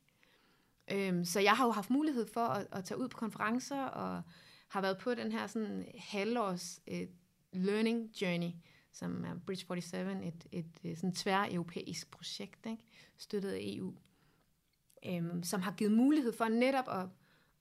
Øhm, 0.92 1.26
så 1.26 1.40
jeg 1.40 1.54
har 1.54 1.66
jo 1.66 1.72
haft 1.72 1.90
mulighed 1.90 2.28
for 2.34 2.42
at, 2.42 2.68
at 2.72 2.86
tage 2.86 2.98
ud 2.98 3.08
på 3.08 3.18
konferencer, 3.18 3.84
og 3.84 4.22
har 4.76 4.82
været 4.82 4.98
på 4.98 5.14
den 5.14 5.32
her 5.32 5.48
sådan 5.48 5.86
halvårs 5.98 6.80
uh, 6.92 6.98
learning 7.54 8.10
journey, 8.22 8.50
som 8.92 9.26
er 9.26 9.36
Bridge 9.46 9.60
47, 9.60 10.12
et, 10.12 10.28
et, 10.28 10.48
et 10.52 10.66
øh, 10.84 10.96
sådan 10.96 11.16
tvær-europæisk 11.16 12.12
projekt, 12.12 12.66
ikke? 12.66 12.84
støttet 13.18 13.52
af 13.52 13.60
EU 13.62 13.94
øhm, 15.06 15.44
som 15.44 15.62
har 15.62 15.72
givet 15.72 15.92
mulighed 15.92 16.34
for 16.34 16.48
netop 16.48 16.86
at, 16.90 17.08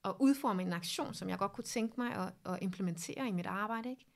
at 0.04 0.14
udforme 0.20 0.62
en 0.62 0.72
aktion, 0.72 1.14
som 1.14 1.28
jeg 1.28 1.38
godt 1.38 1.52
kunne 1.52 1.64
tænke 1.64 1.94
mig 2.00 2.14
at, 2.14 2.52
at 2.52 2.58
implementere 2.62 3.28
i 3.28 3.32
mit 3.32 3.46
arbejde, 3.46 3.90
ikke? 3.90 4.06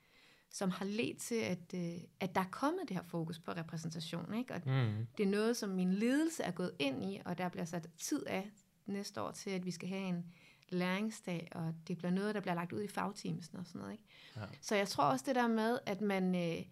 som 0.51 0.69
har 0.69 0.85
ledt 0.85 1.17
til, 1.17 1.35
at, 1.35 1.73
øh, 1.75 2.01
at 2.19 2.35
der 2.35 2.41
er 2.41 2.49
kommet 2.51 2.81
det 2.87 2.97
her 2.97 3.03
fokus 3.03 3.39
på 3.39 3.51
repræsentation. 3.51 4.33
Ikke? 4.33 4.53
Og 4.53 4.61
Mm. 4.65 5.07
det 5.17 5.23
er 5.25 5.29
noget, 5.29 5.57
som 5.57 5.69
min 5.69 5.93
ledelse 5.93 6.43
er 6.43 6.51
gået 6.51 6.71
ind 6.79 7.03
i, 7.05 7.21
og 7.25 7.37
der 7.37 7.49
bliver 7.49 7.65
sat 7.65 7.87
tid 7.97 8.25
af 8.27 8.51
næste 8.85 9.21
år 9.21 9.31
til, 9.31 9.49
at 9.49 9.65
vi 9.65 9.71
skal 9.71 9.89
have 9.89 10.01
en 10.09 10.25
læringsdag, 10.71 11.47
og 11.51 11.75
det 11.87 11.97
bliver 11.97 12.11
noget, 12.11 12.35
der 12.35 12.41
bliver 12.41 12.55
lagt 12.55 12.73
ud 12.73 12.81
i 12.81 12.87
fagteamsen 12.87 13.57
og 13.57 13.65
sådan 13.65 13.79
noget. 13.81 13.91
Ikke? 13.91 14.03
Ja. 14.35 14.41
Så 14.61 14.75
jeg 14.75 14.87
tror 14.87 15.03
også 15.03 15.25
det 15.27 15.35
der 15.35 15.47
med, 15.47 15.79
at 15.85 16.01
man, 16.01 16.35
øh, 16.35 16.65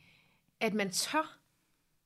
at 0.59 0.73
man 0.73 0.89
tør 0.89 1.39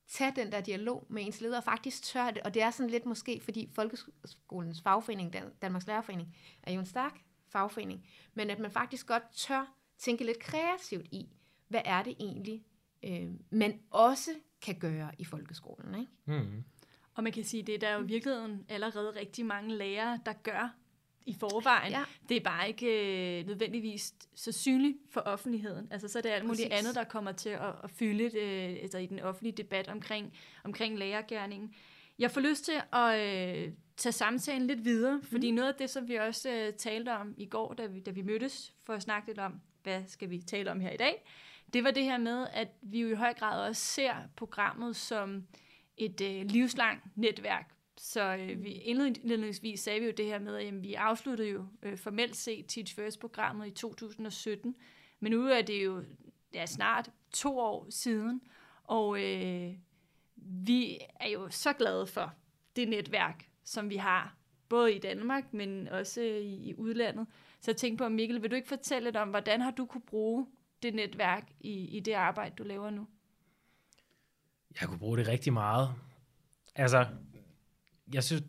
tage 0.08 0.34
den 0.36 0.52
der 0.52 0.62
dialog 0.62 1.06
med 1.10 1.26
ens 1.26 1.42
leder, 1.42 1.58
og 1.58 1.64
faktisk 1.64 2.04
tør 2.04 2.32
det, 2.32 2.44
og 2.44 2.54
det 2.54 2.62
er 2.62 2.72
sådan 2.72 2.90
lidt 2.90 3.06
måske, 3.06 3.42
fordi 3.44 3.70
folkeskolens 3.74 4.82
fagforening, 4.82 5.34
Dan- 5.34 5.54
Danmarks 5.62 5.88
Lærerforening, 5.88 6.36
er 6.64 6.74
jo 6.74 6.80
en 6.80 6.86
stærk 6.86 7.24
fagforening, 7.50 8.08
men 8.34 8.50
at 8.50 8.60
man 8.60 8.72
faktisk 8.72 9.08
godt 9.08 9.24
tør 9.34 9.74
tænke 9.98 10.24
lidt 10.24 10.40
kreativt 10.40 11.08
i, 11.12 11.30
hvad 11.68 11.82
er 11.86 12.04
det 12.04 12.16
egentlig, 12.20 12.66
øh, 13.04 13.30
man 13.50 13.80
også 13.90 14.32
kan 14.62 14.80
gøre 14.80 15.12
i 15.18 15.26
folkeskolen, 15.26 15.96
ikke? 16.00 16.12
Mm. 16.26 16.64
Og 17.14 17.24
man 17.24 17.34
kan 17.34 17.44
sige, 17.44 17.64
det 17.64 17.76
er 17.76 17.80
der 17.80 17.94
jo 17.94 18.04
i 18.04 18.08
virkeligheden 18.08 18.66
allerede 18.70 19.20
rigtig 19.20 19.46
mange 19.46 19.76
lærere, 19.76 20.20
der 20.26 20.34
gør 20.34 20.76
i 21.26 21.36
forvejen. 21.40 21.92
Ja. 21.92 22.04
Det 22.30 22.38
er 22.38 22.42
bare 22.42 22.68
ikke 22.68 23.40
øh, 23.40 23.48
nødvendigvis 23.48 24.14
så 24.36 24.52
synligt 24.52 24.98
for 25.10 25.22
offentligheden. 25.22 25.88
Altså 25.92 26.08
så 26.08 26.18
er 26.18 26.22
det 26.22 26.30
alt 26.30 26.46
muligt 26.46 26.70
Præcis. 26.70 26.80
andet, 26.80 26.96
der 26.96 27.04
kommer 27.04 27.32
til 27.32 27.50
at, 27.50 27.74
at 27.84 27.92
fylde 27.92 28.30
det, 28.30 28.78
altså, 28.82 28.98
i 28.98 29.06
den 29.06 29.20
offentlige 29.20 29.54
debat 29.58 29.88
omkring, 29.88 30.34
omkring 30.64 30.98
lærergærningen. 30.98 31.76
Jeg 32.20 32.32
får 32.32 32.42
lyst 32.42 32.66
til 32.66 32.82
at 32.94 33.20
øh, 33.20 33.74
tage 33.98 34.14
samtalen 34.14 34.68
lidt 34.68 34.86
videre, 34.86 35.22
fordi 35.24 35.52
noget 35.52 35.70
af 35.70 35.76
det, 35.76 35.90
som 35.90 36.08
vi 36.08 36.16
også 36.16 36.50
øh, 36.50 36.74
talte 36.74 37.14
om 37.14 37.34
i 37.38 37.46
går, 37.46 37.74
da 37.74 37.86
vi, 37.86 38.00
da 38.00 38.12
vi 38.12 38.22
mødtes 38.22 38.74
for 38.84 38.94
at 38.94 39.02
snakke 39.02 39.28
lidt 39.28 39.40
om, 39.40 39.62
hvad 39.84 40.04
skal 40.08 40.30
vi 40.30 40.42
tale 40.42 40.72
om 40.72 40.80
her 40.80 40.92
i 40.92 40.98
dag, 40.98 41.24
det 41.74 41.84
var 41.84 41.92
det 41.92 42.04
her 42.04 42.18
med, 42.18 42.48
at 42.54 42.68
vi 42.82 43.02
jo 43.02 43.10
i 43.10 43.14
høj 43.14 43.34
grad 43.34 43.68
også 43.68 43.82
ser 43.82 44.14
programmet 44.36 44.96
som 44.96 45.48
et 45.98 46.22
øh, 46.22 46.46
livslangt 46.46 47.04
netværk. 47.16 47.74
Så 48.04 48.36
øh, 48.36 48.64
vi 48.64 48.72
indledningsvis 48.72 49.80
sagde 49.80 50.00
vi 50.00 50.06
jo 50.06 50.12
det 50.12 50.26
her 50.26 50.40
med, 50.40 50.56
at 50.56 50.66
jamen, 50.66 50.84
vi 50.84 50.94
afsluttede 50.94 51.50
jo 51.50 51.66
øh, 51.82 51.98
formelt 51.98 52.36
set 52.36 52.66
Teach 52.68 52.96
First-programmet 52.96 53.68
i 53.68 53.72
2017, 53.72 54.76
men 55.20 55.32
nu 55.32 55.48
er 55.48 55.62
det 55.62 55.86
jo 55.86 56.04
ja, 56.54 56.66
snart 56.66 57.10
to 57.32 57.60
år 57.60 57.88
siden, 57.90 58.42
og 58.84 59.24
øh, 59.24 59.74
vi 60.36 61.00
er 61.20 61.30
jo 61.30 61.50
så 61.50 61.74
glade 61.74 62.08
for 62.08 62.34
det 62.76 62.88
netværk, 62.88 63.50
som 63.64 63.90
vi 63.90 63.96
har, 63.96 64.36
både 64.70 64.96
i 64.96 65.00
Danmark, 65.00 65.54
men 65.54 65.88
også 65.88 66.22
i, 66.22 66.54
i 66.54 66.76
udlandet. 66.76 67.28
Så 67.60 67.72
jeg 67.72 67.78
tænkte 67.78 68.04
på, 68.04 68.10
Mikkel, 68.10 68.42
vil 68.42 68.52
du 68.52 68.56
ikke 68.56 68.68
fortælle 68.68 69.08
lidt 69.08 69.18
om, 69.18 69.30
hvordan 69.30 69.62
har 69.62 69.72
du 69.72 69.86
kunne 69.86 70.02
bruge 70.02 70.48
det 70.84 70.94
netværk 70.94 71.52
i, 71.60 71.98
i 71.98 72.00
det 72.00 72.14
arbejde, 72.14 72.56
du 72.58 72.64
laver 72.64 72.90
nu? 72.90 73.08
Jeg 74.82 74.90
kunne 74.90 75.00
bruge 75.00 75.18
det 75.18 75.28
rigtig 75.28 75.54
meget. 75.54 75.90
Altså, 76.76 77.06
jeg 78.14 78.24
synes, 78.24 78.44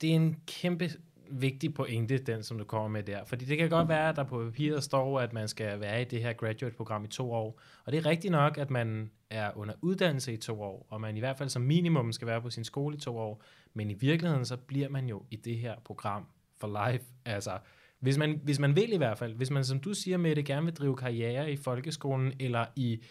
det 0.00 0.10
er 0.10 0.14
en 0.14 0.36
kæmpe 0.46 0.90
vigtig 1.30 1.74
pointe, 1.74 2.18
den 2.18 2.42
som 2.42 2.58
du 2.58 2.64
kommer 2.64 2.88
med 2.88 3.02
der. 3.02 3.24
Fordi 3.24 3.44
det 3.44 3.58
kan 3.58 3.70
godt 3.70 3.88
være, 3.88 4.08
at 4.08 4.16
der 4.16 4.24
på 4.24 4.44
papiret 4.44 4.84
står, 4.84 5.20
at 5.20 5.32
man 5.32 5.48
skal 5.48 5.80
være 5.80 6.02
i 6.02 6.04
det 6.04 6.22
her 6.22 6.32
graduate-program 6.32 7.04
i 7.04 7.08
to 7.08 7.32
år. 7.32 7.60
Og 7.84 7.92
det 7.92 7.98
er 7.98 8.06
rigtigt 8.06 8.32
nok, 8.32 8.58
at 8.58 8.70
man 8.70 9.10
er 9.30 9.50
under 9.56 9.74
uddannelse 9.80 10.32
i 10.32 10.36
to 10.36 10.62
år, 10.62 10.86
og 10.88 11.00
man 11.00 11.16
i 11.16 11.20
hvert 11.20 11.38
fald 11.38 11.48
som 11.48 11.62
minimum 11.62 12.12
skal 12.12 12.26
være 12.26 12.42
på 12.42 12.50
sin 12.50 12.64
skole 12.64 12.96
i 12.96 13.00
to 13.00 13.18
år. 13.18 13.42
Men 13.74 13.90
i 13.90 13.94
virkeligheden, 13.94 14.44
så 14.44 14.56
bliver 14.56 14.88
man 14.88 15.08
jo 15.08 15.22
i 15.30 15.36
det 15.36 15.58
her 15.58 15.74
program 15.84 16.26
for 16.56 16.90
life. 16.90 17.04
Altså, 17.24 17.58
hvis 18.00 18.18
man, 18.18 18.40
hvis 18.44 18.58
man 18.58 18.76
vil 18.76 18.92
i 18.92 18.96
hvert 18.96 19.18
fald, 19.18 19.34
hvis 19.34 19.50
man, 19.50 19.64
som 19.64 19.80
du 19.80 19.94
siger 19.94 20.16
med 20.16 20.36
det, 20.36 20.44
gerne 20.44 20.64
vil 20.64 20.74
drive 20.74 20.96
karriere 20.96 21.52
i 21.52 21.56
folkeskolen, 21.56 22.32
eller 22.40 22.66
i, 22.76 23.02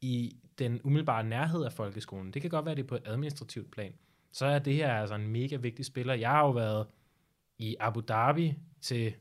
i 0.00 0.36
den 0.58 0.80
umiddelbare 0.84 1.24
nærhed 1.24 1.64
af 1.64 1.72
folkeskolen, 1.72 2.32
det 2.32 2.42
kan 2.42 2.50
godt 2.50 2.66
være, 2.66 2.74
det 2.74 2.82
er 2.82 2.86
på 2.86 2.94
et 2.94 3.02
administrativt 3.04 3.70
plan, 3.70 3.92
så 4.32 4.46
er 4.46 4.58
det 4.58 4.74
her 4.74 4.92
altså 4.92 5.14
en 5.14 5.28
mega 5.28 5.56
vigtig 5.56 5.84
spiller. 5.84 6.14
Jeg 6.14 6.30
har 6.30 6.40
jo 6.40 6.50
været 6.50 6.86
i 7.58 7.76
Abu 7.80 8.00
Dhabi 8.00 8.54
til 8.80 9.14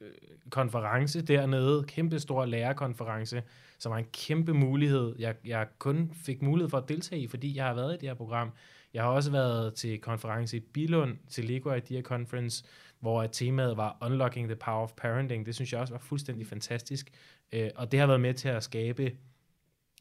øh, 0.00 0.10
konference 0.50 1.22
dernede, 1.22 1.84
kæmpe 1.84 2.18
stor 2.18 2.44
lærerkonference, 2.44 3.42
som 3.78 3.92
var 3.92 3.98
en 3.98 4.06
kæmpe 4.12 4.54
mulighed, 4.54 5.14
jeg, 5.18 5.34
jeg 5.44 5.66
kun 5.78 6.12
fik 6.14 6.42
mulighed 6.42 6.70
for 6.70 6.78
at 6.78 6.88
deltage 6.88 7.22
i, 7.22 7.26
fordi 7.26 7.56
jeg 7.56 7.66
har 7.66 7.74
været 7.74 7.94
i 7.94 7.96
det 7.96 8.08
her 8.08 8.14
program. 8.14 8.52
Jeg 8.94 9.02
har 9.02 9.10
også 9.10 9.30
været 9.30 9.74
til 9.74 10.00
konference 10.00 10.56
i 10.56 10.60
Bilund, 10.60 11.16
til 11.28 11.44
Lego 11.44 11.74
Idea 11.74 12.02
Conference, 12.02 12.64
hvor 13.00 13.26
temaet 13.26 13.76
var 13.76 13.98
Unlocking 14.00 14.48
the 14.48 14.56
Power 14.56 14.82
of 14.82 14.92
Parenting. 14.96 15.46
Det 15.46 15.54
synes 15.54 15.72
jeg 15.72 15.80
også 15.80 15.94
var 15.94 16.00
fuldstændig 16.00 16.46
fantastisk. 16.46 17.10
Øh, 17.52 17.70
og 17.76 17.92
det 17.92 18.00
har 18.00 18.06
været 18.06 18.20
med 18.20 18.34
til 18.34 18.48
at 18.48 18.62
skabe 18.62 19.12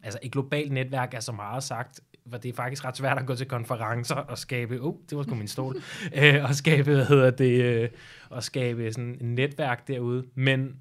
altså 0.04 0.20
et 0.22 0.32
globalt 0.32 0.72
netværk 0.72 1.14
er 1.14 1.20
så 1.20 1.32
meget 1.32 1.64
sagt, 1.64 2.02
for 2.30 2.38
det 2.38 2.50
er 2.50 2.54
faktisk 2.54 2.86
ret 2.86 2.98
svært 2.98 3.18
at 3.18 3.26
gå 3.26 3.36
til 3.36 3.48
konferencer 3.48 4.16
og 4.16 4.38
skabe, 4.38 4.80
oh, 4.82 4.96
det 5.10 5.18
var 5.18 5.24
sgu 5.24 5.36
min 5.36 5.48
stol, 5.48 5.76
øh, 6.22 6.44
og 6.44 6.56
skabe, 6.56 6.94
hvad 6.96 7.06
hedder 7.06 7.32
det, 7.32 7.64
øh, 7.64 7.90
og 8.30 8.44
skabe 8.44 8.92
sådan 8.92 9.14
et 9.14 9.22
netværk 9.22 9.88
derude. 9.88 10.26
Men 10.36 10.80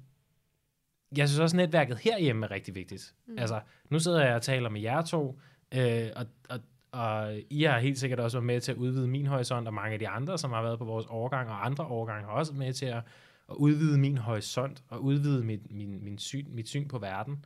jeg 1.17 1.29
synes 1.29 1.39
også, 1.39 1.57
at 1.57 1.57
netværket 1.57 1.97
herhjemme 1.97 2.45
er 2.45 2.51
rigtig 2.51 2.75
vigtigt. 2.75 3.13
Mm. 3.27 3.37
Altså, 3.37 3.59
nu 3.89 3.99
sidder 3.99 4.25
jeg 4.25 4.35
og 4.35 4.41
taler 4.41 4.69
med 4.69 4.81
jer 4.81 5.01
to, 5.01 5.39
øh, 5.73 6.07
og, 6.15 6.25
og, 6.49 6.59
og 6.91 7.41
I 7.49 7.63
har 7.63 7.79
helt 7.79 7.99
sikkert 7.99 8.19
også 8.19 8.37
været 8.37 8.45
med 8.45 8.61
til 8.61 8.71
at 8.71 8.77
udvide 8.77 9.07
min 9.07 9.27
horisont, 9.27 9.67
og 9.67 9.73
mange 9.73 9.93
af 9.93 9.99
de 9.99 10.07
andre, 10.07 10.37
som 10.37 10.51
har 10.51 10.61
været 10.61 10.79
på 10.79 10.85
vores 10.85 11.05
overgang, 11.05 11.49
og 11.49 11.65
andre 11.65 11.85
overgange 11.85 12.25
har 12.25 12.33
også 12.33 12.51
været 12.51 12.65
med 12.65 12.73
til 12.73 12.85
at, 12.85 13.03
at 13.49 13.55
udvide 13.55 13.97
min 13.97 14.17
horisont, 14.17 14.83
og 14.89 15.03
udvide 15.03 15.43
mit, 15.43 15.71
min, 15.71 16.03
min 16.03 16.17
syn, 16.17 16.45
mit 16.49 16.69
syn 16.69 16.87
på 16.87 16.99
verden. 16.99 17.45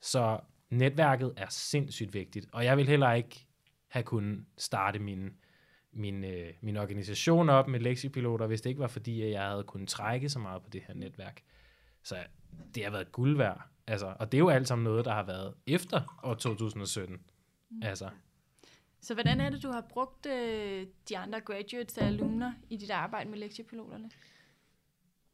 Så 0.00 0.38
netværket 0.72 1.32
er 1.36 1.46
sindssygt 1.50 2.14
vigtigt, 2.14 2.46
og 2.52 2.64
jeg 2.64 2.76
vil 2.76 2.86
heller 2.86 3.12
ikke 3.12 3.46
have 3.88 4.02
kunnet 4.02 4.44
starte 4.58 4.98
min, 4.98 5.30
min, 5.92 6.24
øh, 6.24 6.52
min 6.60 6.76
organisation 6.76 7.48
op 7.48 7.68
med 7.68 7.80
lektiepiloter, 7.80 8.46
hvis 8.46 8.60
det 8.60 8.70
ikke 8.70 8.80
var 8.80 8.88
fordi, 8.88 9.22
at 9.22 9.30
jeg 9.30 9.48
havde 9.48 9.62
kunnet 9.62 9.88
trække 9.88 10.28
så 10.28 10.38
meget 10.38 10.62
på 10.62 10.70
det 10.70 10.82
her 10.86 10.94
netværk. 10.94 11.42
Så 12.02 12.16
det 12.74 12.84
har 12.84 12.90
været 12.90 13.12
guld 13.12 13.36
værd. 13.36 13.62
Altså, 13.86 14.14
og 14.18 14.32
det 14.32 14.38
er 14.38 14.40
jo 14.40 14.48
alt 14.48 14.68
sammen 14.68 14.84
noget, 14.84 15.04
der 15.04 15.12
har 15.12 15.22
været 15.22 15.54
efter 15.66 16.18
år 16.22 16.34
2017. 16.34 17.20
Mm. 17.70 17.80
Altså, 17.82 18.10
Så 19.00 19.14
hvordan 19.14 19.40
er 19.40 19.50
det, 19.50 19.62
du 19.62 19.70
har 19.70 19.84
brugt 19.90 20.26
øh, 20.26 20.86
de 21.08 21.18
andre 21.18 21.40
graduates 21.40 21.98
og 21.98 22.04
alumner 22.04 22.52
i 22.70 22.76
dit 22.76 22.90
arbejde 22.90 23.30
med 23.30 23.38
lektiepiloterne? 23.38 24.10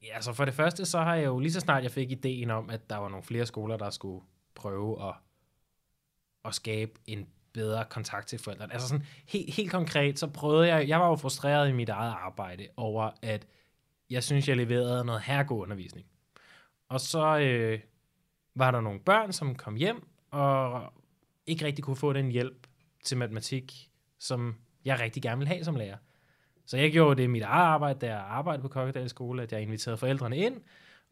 Ja, 0.03 0.21
så 0.21 0.33
for 0.33 0.45
det 0.45 0.55
første, 0.55 0.85
så 0.87 0.99
har 0.99 1.15
jeg 1.15 1.27
jo 1.27 1.39
lige 1.39 1.53
så 1.53 1.61
snart 1.61 1.83
jeg 1.83 1.91
fik 1.91 2.11
ideen 2.11 2.51
om, 2.51 2.71
at 2.71 2.91
der 2.91 2.97
var 2.97 3.09
nogle 3.09 3.25
flere 3.25 3.47
skoler, 3.47 3.77
der 3.77 3.91
skulle 3.91 4.25
prøve 4.55 5.09
at, 5.09 5.15
at 6.45 6.55
skabe 6.55 6.93
en 7.07 7.27
bedre 7.53 7.85
kontakt 7.91 8.29
til 8.29 8.39
forældrene. 8.39 8.73
Altså 8.73 8.89
sådan 8.89 9.07
helt, 9.29 9.55
helt 9.55 9.71
konkret, 9.71 10.19
så 10.19 10.27
prøvede 10.27 10.69
jeg, 10.69 10.89
jeg 10.89 11.01
var 11.01 11.09
jo 11.09 11.17
frustreret 11.17 11.69
i 11.69 11.73
mit 11.73 11.89
eget 11.89 12.15
arbejde 12.21 12.69
over, 12.77 13.11
at 13.23 13.47
jeg 14.11 14.25
synes, 14.25 14.49
jeg 14.49 14.57
leverede 14.57 15.05
noget 15.05 15.23
herregod 15.23 15.63
undervisning. 15.63 16.07
Og 16.89 17.01
så 17.01 17.39
øh, 17.39 17.81
var 18.55 18.71
der 18.71 18.81
nogle 18.81 19.01
børn, 19.01 19.33
som 19.33 19.55
kom 19.55 19.77
hjem, 19.77 20.09
og 20.31 20.93
ikke 21.47 21.65
rigtig 21.65 21.85
kunne 21.85 21.97
få 21.97 22.13
den 22.13 22.31
hjælp 22.31 22.67
til 23.05 23.17
matematik, 23.17 23.91
som 24.19 24.57
jeg 24.85 25.01
rigtig 25.01 25.23
gerne 25.23 25.39
ville 25.39 25.49
have 25.49 25.65
som 25.65 25.77
lærer. 25.77 25.97
Så 26.67 26.77
jeg 26.77 26.93
gjorde 26.93 27.17
det 27.17 27.23
i 27.23 27.27
mit 27.27 27.43
eget 27.43 27.65
arbejde, 27.65 27.99
da 27.99 28.07
jeg 28.07 28.19
arbejdede 28.19 28.63
på 28.63 28.69
Kokkedal 28.69 29.09
Skole, 29.09 29.43
at 29.43 29.53
jeg 29.53 29.63
inviterede 29.63 29.99
forældrene 29.99 30.37
ind, 30.37 30.63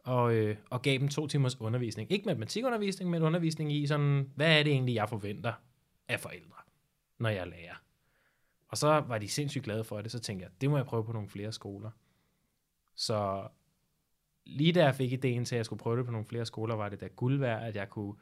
og, 0.06 0.34
øh, 0.34 0.56
og 0.70 0.82
gav 0.82 0.98
dem 0.98 1.08
to 1.08 1.26
timers 1.26 1.60
undervisning. 1.60 2.12
Ikke 2.12 2.26
matematikundervisning, 2.26 3.10
men 3.10 3.22
undervisning 3.22 3.72
i 3.72 3.86
sådan, 3.86 4.30
hvad 4.34 4.58
er 4.58 4.62
det 4.62 4.72
egentlig, 4.72 4.94
jeg 4.94 5.08
forventer 5.08 5.52
af 6.08 6.20
forældre, 6.20 6.56
når 7.18 7.28
jeg 7.28 7.46
lærer. 7.46 7.82
Og 8.68 8.76
så 8.76 8.88
var 8.88 9.18
de 9.18 9.28
sindssygt 9.28 9.64
glade 9.64 9.84
for 9.84 10.00
det, 10.00 10.12
så 10.12 10.18
tænkte 10.18 10.44
jeg, 10.44 10.50
det 10.60 10.70
må 10.70 10.76
jeg 10.76 10.86
prøve 10.86 11.04
på 11.04 11.12
nogle 11.12 11.28
flere 11.28 11.52
skoler. 11.52 11.90
Så 12.94 13.48
lige 14.46 14.72
da 14.72 14.84
jeg 14.84 14.94
fik 14.94 15.12
ideen 15.12 15.44
til, 15.44 15.54
at 15.54 15.56
jeg 15.56 15.66
skulle 15.66 15.80
prøve 15.80 15.96
det 15.96 16.04
på 16.04 16.12
nogle 16.12 16.26
flere 16.26 16.46
skoler, 16.46 16.74
var 16.74 16.88
det 16.88 17.00
da 17.00 17.06
guld 17.06 17.38
værd, 17.38 17.62
at 17.62 17.76
jeg 17.76 17.90
kunne 17.90 18.14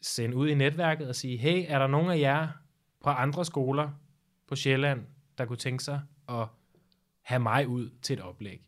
sende 0.00 0.36
ud 0.36 0.48
i 0.48 0.54
netværket 0.54 1.08
og 1.08 1.14
sige, 1.14 1.36
hey, 1.36 1.64
er 1.68 1.78
der 1.78 1.86
nogen 1.86 2.10
af 2.10 2.18
jer 2.18 2.48
på 3.00 3.10
andre 3.10 3.44
skoler 3.44 3.90
på 4.46 4.56
Sjælland, 4.56 5.06
der 5.38 5.44
kunne 5.44 5.56
tænke 5.56 5.84
sig 5.84 6.00
at 6.28 6.46
have 7.22 7.40
mig 7.40 7.68
ud 7.68 7.90
til 8.02 8.18
et 8.18 8.20
oplæg. 8.20 8.62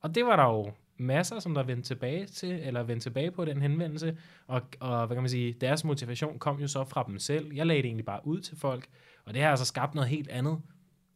Og 0.00 0.14
det 0.14 0.24
var 0.24 0.36
der 0.36 0.44
jo 0.44 0.72
masser, 0.96 1.38
som 1.38 1.54
der 1.54 1.62
vendte 1.62 1.88
tilbage 1.88 2.26
til, 2.26 2.50
eller 2.50 2.82
vendte 2.82 3.04
tilbage 3.04 3.30
på 3.30 3.44
den 3.44 3.62
henvendelse, 3.62 4.18
og, 4.46 4.62
og 4.80 5.06
hvad 5.06 5.16
kan 5.16 5.22
man 5.22 5.30
sige, 5.30 5.52
deres 5.52 5.84
motivation 5.84 6.38
kom 6.38 6.60
jo 6.60 6.68
så 6.68 6.84
fra 6.84 7.04
dem 7.08 7.18
selv. 7.18 7.52
Jeg 7.52 7.66
lagde 7.66 7.82
det 7.82 7.88
egentlig 7.88 8.04
bare 8.04 8.20
ud 8.24 8.40
til 8.40 8.56
folk, 8.56 8.86
og 9.24 9.34
det 9.34 9.42
har 9.42 9.50
altså 9.50 9.64
skabt 9.64 9.94
noget 9.94 10.10
helt 10.10 10.28
andet, 10.28 10.60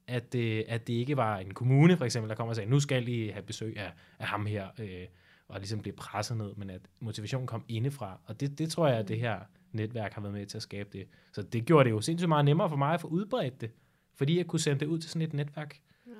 at 0.06 0.32
det, 0.32 0.64
at 0.68 0.86
det 0.86 0.92
ikke 0.92 1.16
var 1.16 1.38
en 1.38 1.54
kommune, 1.54 1.96
for 1.96 2.04
eksempel, 2.04 2.28
der 2.28 2.34
kommer 2.34 2.50
og 2.50 2.56
sagde, 2.56 2.70
nu 2.70 2.80
skal 2.80 3.08
I 3.08 3.28
have 3.28 3.42
besøg 3.42 3.78
af, 3.78 3.92
af 4.18 4.26
ham 4.26 4.46
her, 4.46 4.68
øh, 4.78 5.06
og 5.48 5.58
ligesom 5.58 5.80
blive 5.80 5.96
presset 5.96 6.36
ned, 6.36 6.54
men 6.54 6.70
at 6.70 6.80
motivationen 7.00 7.46
kom 7.46 7.64
indefra. 7.68 8.20
Og 8.24 8.40
det, 8.40 8.58
det 8.58 8.70
tror 8.70 8.88
jeg, 8.88 8.98
at 8.98 9.08
det 9.08 9.20
her 9.20 9.38
netværk 9.72 10.12
har 10.12 10.20
været 10.20 10.34
med 10.34 10.46
til 10.46 10.58
at 10.58 10.62
skabe 10.62 10.88
det. 10.92 11.08
Så 11.32 11.42
det 11.42 11.64
gjorde 11.64 11.84
det 11.84 11.90
jo 11.90 12.00
sindssygt 12.00 12.28
meget 12.28 12.44
nemmere 12.44 12.68
for 12.68 12.76
mig 12.76 12.94
at 12.94 13.00
få 13.00 13.08
udbredt 13.08 13.60
det, 13.60 13.70
fordi 14.14 14.38
jeg 14.38 14.46
kunne 14.46 14.60
sende 14.60 14.80
det 14.80 14.86
ud 14.86 14.98
til 14.98 15.10
sådan 15.10 15.22
et 15.22 15.32
netværk. 15.32 15.80
Ja. 16.06 16.12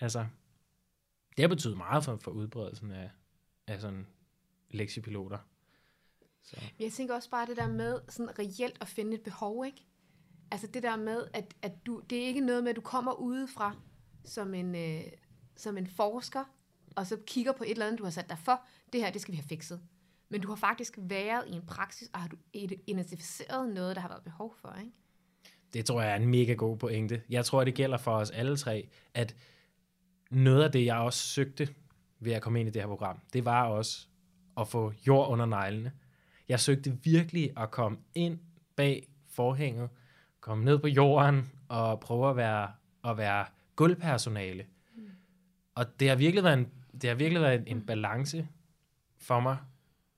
Altså, 0.00 0.26
det 1.40 1.48
har 1.48 1.54
betydet 1.54 1.76
meget 1.76 2.04
for, 2.04 2.16
for 2.16 2.30
udbredelsen 2.30 2.90
af, 2.90 3.10
af 3.66 3.80
sådan 3.80 4.06
lektiepiloter. 4.70 5.38
Så. 6.42 6.56
Jeg 6.80 6.92
tænker 6.92 7.14
også 7.14 7.30
bare 7.30 7.46
det 7.46 7.56
der 7.56 7.68
med 7.68 8.00
sådan 8.08 8.38
reelt 8.38 8.78
at 8.80 8.88
finde 8.88 9.14
et 9.14 9.22
behov, 9.22 9.66
ikke? 9.66 9.86
Altså 10.50 10.66
det 10.66 10.82
der 10.82 10.96
med, 10.96 11.26
at, 11.34 11.54
at 11.62 11.72
du, 11.86 12.02
det 12.10 12.22
er 12.22 12.26
ikke 12.26 12.40
noget 12.40 12.64
med, 12.64 12.70
at 12.70 12.76
du 12.76 12.80
kommer 12.80 13.12
udefra 13.12 13.76
som 14.24 14.54
en, 14.54 14.74
øh, 14.74 15.02
som 15.56 15.78
en 15.78 15.86
forsker, 15.86 16.44
og 16.96 17.06
så 17.06 17.18
kigger 17.26 17.52
på 17.52 17.64
et 17.64 17.70
eller 17.70 17.86
andet, 17.86 17.98
du 17.98 18.04
har 18.04 18.10
sat 18.10 18.28
dig 18.28 18.38
for, 18.38 18.60
det 18.92 19.00
her, 19.00 19.10
det 19.10 19.20
skal 19.20 19.32
vi 19.32 19.36
have 19.36 19.48
fikset. 19.48 19.80
Men 20.28 20.40
du 20.40 20.48
har 20.48 20.56
faktisk 20.56 20.94
været 20.98 21.44
i 21.48 21.52
en 21.52 21.66
praksis, 21.66 22.10
og 22.12 22.20
har 22.20 22.28
du 22.28 22.36
identificeret 22.86 23.74
noget, 23.74 23.96
der 23.96 24.02
har 24.02 24.08
været 24.08 24.24
behov 24.24 24.54
for, 24.60 24.76
ikke? 24.78 24.92
Det 25.72 25.84
tror 25.86 26.02
jeg 26.02 26.10
er 26.10 26.16
en 26.16 26.28
mega 26.28 26.52
god 26.52 26.76
pointe. 26.76 27.22
Jeg 27.30 27.44
tror, 27.44 27.64
det 27.64 27.74
gælder 27.74 27.98
for 27.98 28.12
os 28.12 28.30
alle 28.30 28.56
tre, 28.56 28.88
at 29.14 29.36
noget 30.30 30.62
af 30.62 30.72
det, 30.72 30.84
jeg 30.84 30.96
også 30.96 31.18
søgte 31.18 31.68
ved 32.20 32.32
at 32.32 32.42
komme 32.42 32.60
ind 32.60 32.68
i 32.68 32.72
det 32.72 32.82
her 32.82 32.88
program, 32.88 33.20
det 33.32 33.44
var 33.44 33.64
også 33.64 34.06
at 34.56 34.68
få 34.68 34.92
jord 35.06 35.28
under 35.28 35.46
neglene. 35.46 35.92
Jeg 36.48 36.60
søgte 36.60 36.98
virkelig 37.04 37.50
at 37.56 37.70
komme 37.70 37.98
ind 38.14 38.38
bag 38.76 39.08
forhænget, 39.28 39.88
komme 40.40 40.64
ned 40.64 40.78
på 40.78 40.88
jorden 40.88 41.50
og 41.68 42.00
prøve 42.00 42.30
at 42.30 42.36
være, 42.36 42.70
at 43.04 43.16
være 43.16 43.46
gulvpersonale. 43.76 44.66
Mm. 44.96 45.02
Og 45.74 46.00
det 46.00 46.08
har 46.08 46.16
virkelig 46.16 46.44
været 46.44 46.58
en, 46.58 46.68
det 47.02 47.10
har 47.10 47.14
virkelig 47.14 47.42
været 47.42 47.60
en, 47.60 47.76
en 47.76 47.86
balance 47.86 48.48
for 49.18 49.40
mig, 49.40 49.56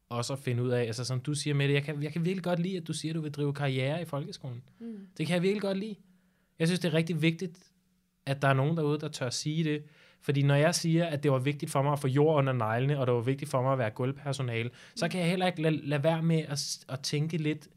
også 0.08 0.32
at 0.32 0.38
finde 0.38 0.62
ud 0.62 0.68
af, 0.68 0.82
altså 0.82 1.04
som 1.04 1.20
du 1.20 1.34
siger 1.34 1.54
med 1.54 1.68
det, 1.68 1.74
jeg 1.74 1.82
kan, 1.82 2.02
jeg 2.02 2.12
kan 2.12 2.24
virkelig 2.24 2.44
godt 2.44 2.58
lide, 2.58 2.76
at 2.76 2.86
du 2.86 2.92
siger, 2.92 3.12
at 3.12 3.16
du 3.16 3.20
vil 3.20 3.32
drive 3.32 3.54
karriere 3.54 4.02
i 4.02 4.04
folkeskolen. 4.04 4.62
Mm. 4.78 5.06
Det 5.18 5.26
kan 5.26 5.34
jeg 5.34 5.42
virkelig 5.42 5.62
godt 5.62 5.78
lide. 5.78 5.96
Jeg 6.58 6.68
synes, 6.68 6.80
det 6.80 6.88
er 6.88 6.94
rigtig 6.94 7.22
vigtigt, 7.22 7.58
at 8.26 8.42
der 8.42 8.48
er 8.48 8.52
nogen 8.52 8.76
derude, 8.76 9.00
der 9.00 9.08
tør 9.08 9.30
sige 9.30 9.64
det. 9.64 9.84
Fordi 10.22 10.42
når 10.42 10.54
jeg 10.54 10.74
siger, 10.74 11.06
at 11.06 11.22
det 11.22 11.32
var 11.32 11.38
vigtigt 11.38 11.70
for 11.70 11.82
mig 11.82 11.92
at 11.92 11.98
få 11.98 12.08
jord 12.08 12.36
under 12.38 12.52
neglene, 12.52 12.98
og 12.98 13.06
det 13.06 13.14
var 13.14 13.20
vigtigt 13.20 13.50
for 13.50 13.62
mig 13.62 13.72
at 13.72 13.78
være 13.78 13.90
gulvpersonale, 13.90 14.70
så 14.96 15.08
kan 15.08 15.20
jeg 15.20 15.28
heller 15.28 15.46
ikke 15.46 15.62
lade, 15.62 15.76
lade 15.76 16.04
være 16.04 16.22
med 16.22 16.44
at, 16.48 16.84
at 16.88 17.00
tænke 17.00 17.36
lidt, 17.36 17.68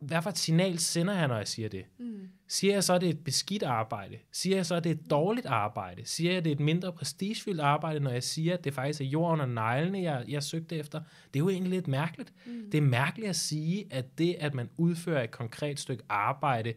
hvad 0.00 0.22
for 0.22 0.30
et 0.30 0.38
signal 0.38 0.78
sender 0.78 1.14
jeg, 1.14 1.28
når 1.28 1.36
jeg 1.36 1.48
siger 1.48 1.68
det? 1.68 1.84
Mm. 1.98 2.28
Siger 2.48 2.72
jeg 2.72 2.84
så, 2.84 2.94
at 2.94 3.00
det 3.00 3.06
er 3.06 3.12
et 3.12 3.24
beskidt 3.24 3.62
arbejde? 3.62 4.18
Siger 4.32 4.56
jeg 4.56 4.66
så, 4.66 4.74
at 4.74 4.84
det 4.84 4.90
er 4.90 4.94
et 4.94 5.10
dårligt 5.10 5.46
arbejde? 5.46 6.02
Siger 6.04 6.30
jeg, 6.30 6.38
at 6.38 6.44
det 6.44 6.50
er 6.50 6.54
et 6.54 6.60
mindre 6.60 6.92
prestigefyldt 6.92 7.60
arbejde, 7.60 8.00
når 8.00 8.10
jeg 8.10 8.22
siger, 8.22 8.54
at 8.54 8.64
det 8.64 8.74
faktisk 8.74 9.00
er 9.00 9.04
jord 9.04 9.32
under 9.32 9.46
neglene, 9.46 10.02
jeg, 10.02 10.24
jeg 10.28 10.42
søgte 10.42 10.76
efter? 10.76 11.00
Det 11.34 11.40
er 11.40 11.44
jo 11.44 11.48
egentlig 11.48 11.70
lidt 11.70 11.88
mærkeligt. 11.88 12.32
Mm. 12.46 12.70
Det 12.72 12.78
er 12.78 12.82
mærkeligt 12.82 13.28
at 13.28 13.36
sige, 13.36 13.86
at 13.90 14.18
det, 14.18 14.36
at 14.40 14.54
man 14.54 14.70
udfører 14.76 15.22
et 15.22 15.30
konkret 15.30 15.80
stykke 15.80 16.04
arbejde, 16.08 16.74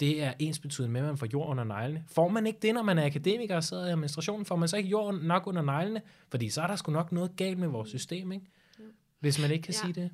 det 0.00 0.22
er 0.22 0.32
ens 0.38 0.58
betydende 0.58 0.92
med, 0.92 1.00
at 1.00 1.06
man 1.06 1.18
får 1.18 1.26
jord 1.26 1.48
under 1.48 1.64
neglene. 1.64 2.04
Får 2.08 2.28
man 2.28 2.46
ikke 2.46 2.58
det, 2.62 2.74
når 2.74 2.82
man 2.82 2.98
er 2.98 3.06
akademiker 3.06 3.56
og 3.56 3.64
sidder 3.64 3.86
i 3.86 3.90
administrationen? 3.90 4.46
Får 4.46 4.56
man 4.56 4.68
så 4.68 4.76
ikke 4.76 4.88
jord 4.88 5.14
nok 5.14 5.46
under 5.46 5.62
neglene? 5.62 6.02
Fordi 6.30 6.50
så 6.50 6.62
er 6.62 6.66
der 6.66 6.76
sgu 6.76 6.92
nok 6.92 7.12
noget 7.12 7.36
galt 7.36 7.58
med 7.58 7.68
vores 7.68 7.88
system, 7.88 8.32
ikke? 8.32 8.46
Hvis 9.20 9.40
man 9.40 9.50
ikke 9.50 9.62
kan 9.62 9.74
ja. 9.74 9.80
sige 9.80 9.92
det. 9.92 10.10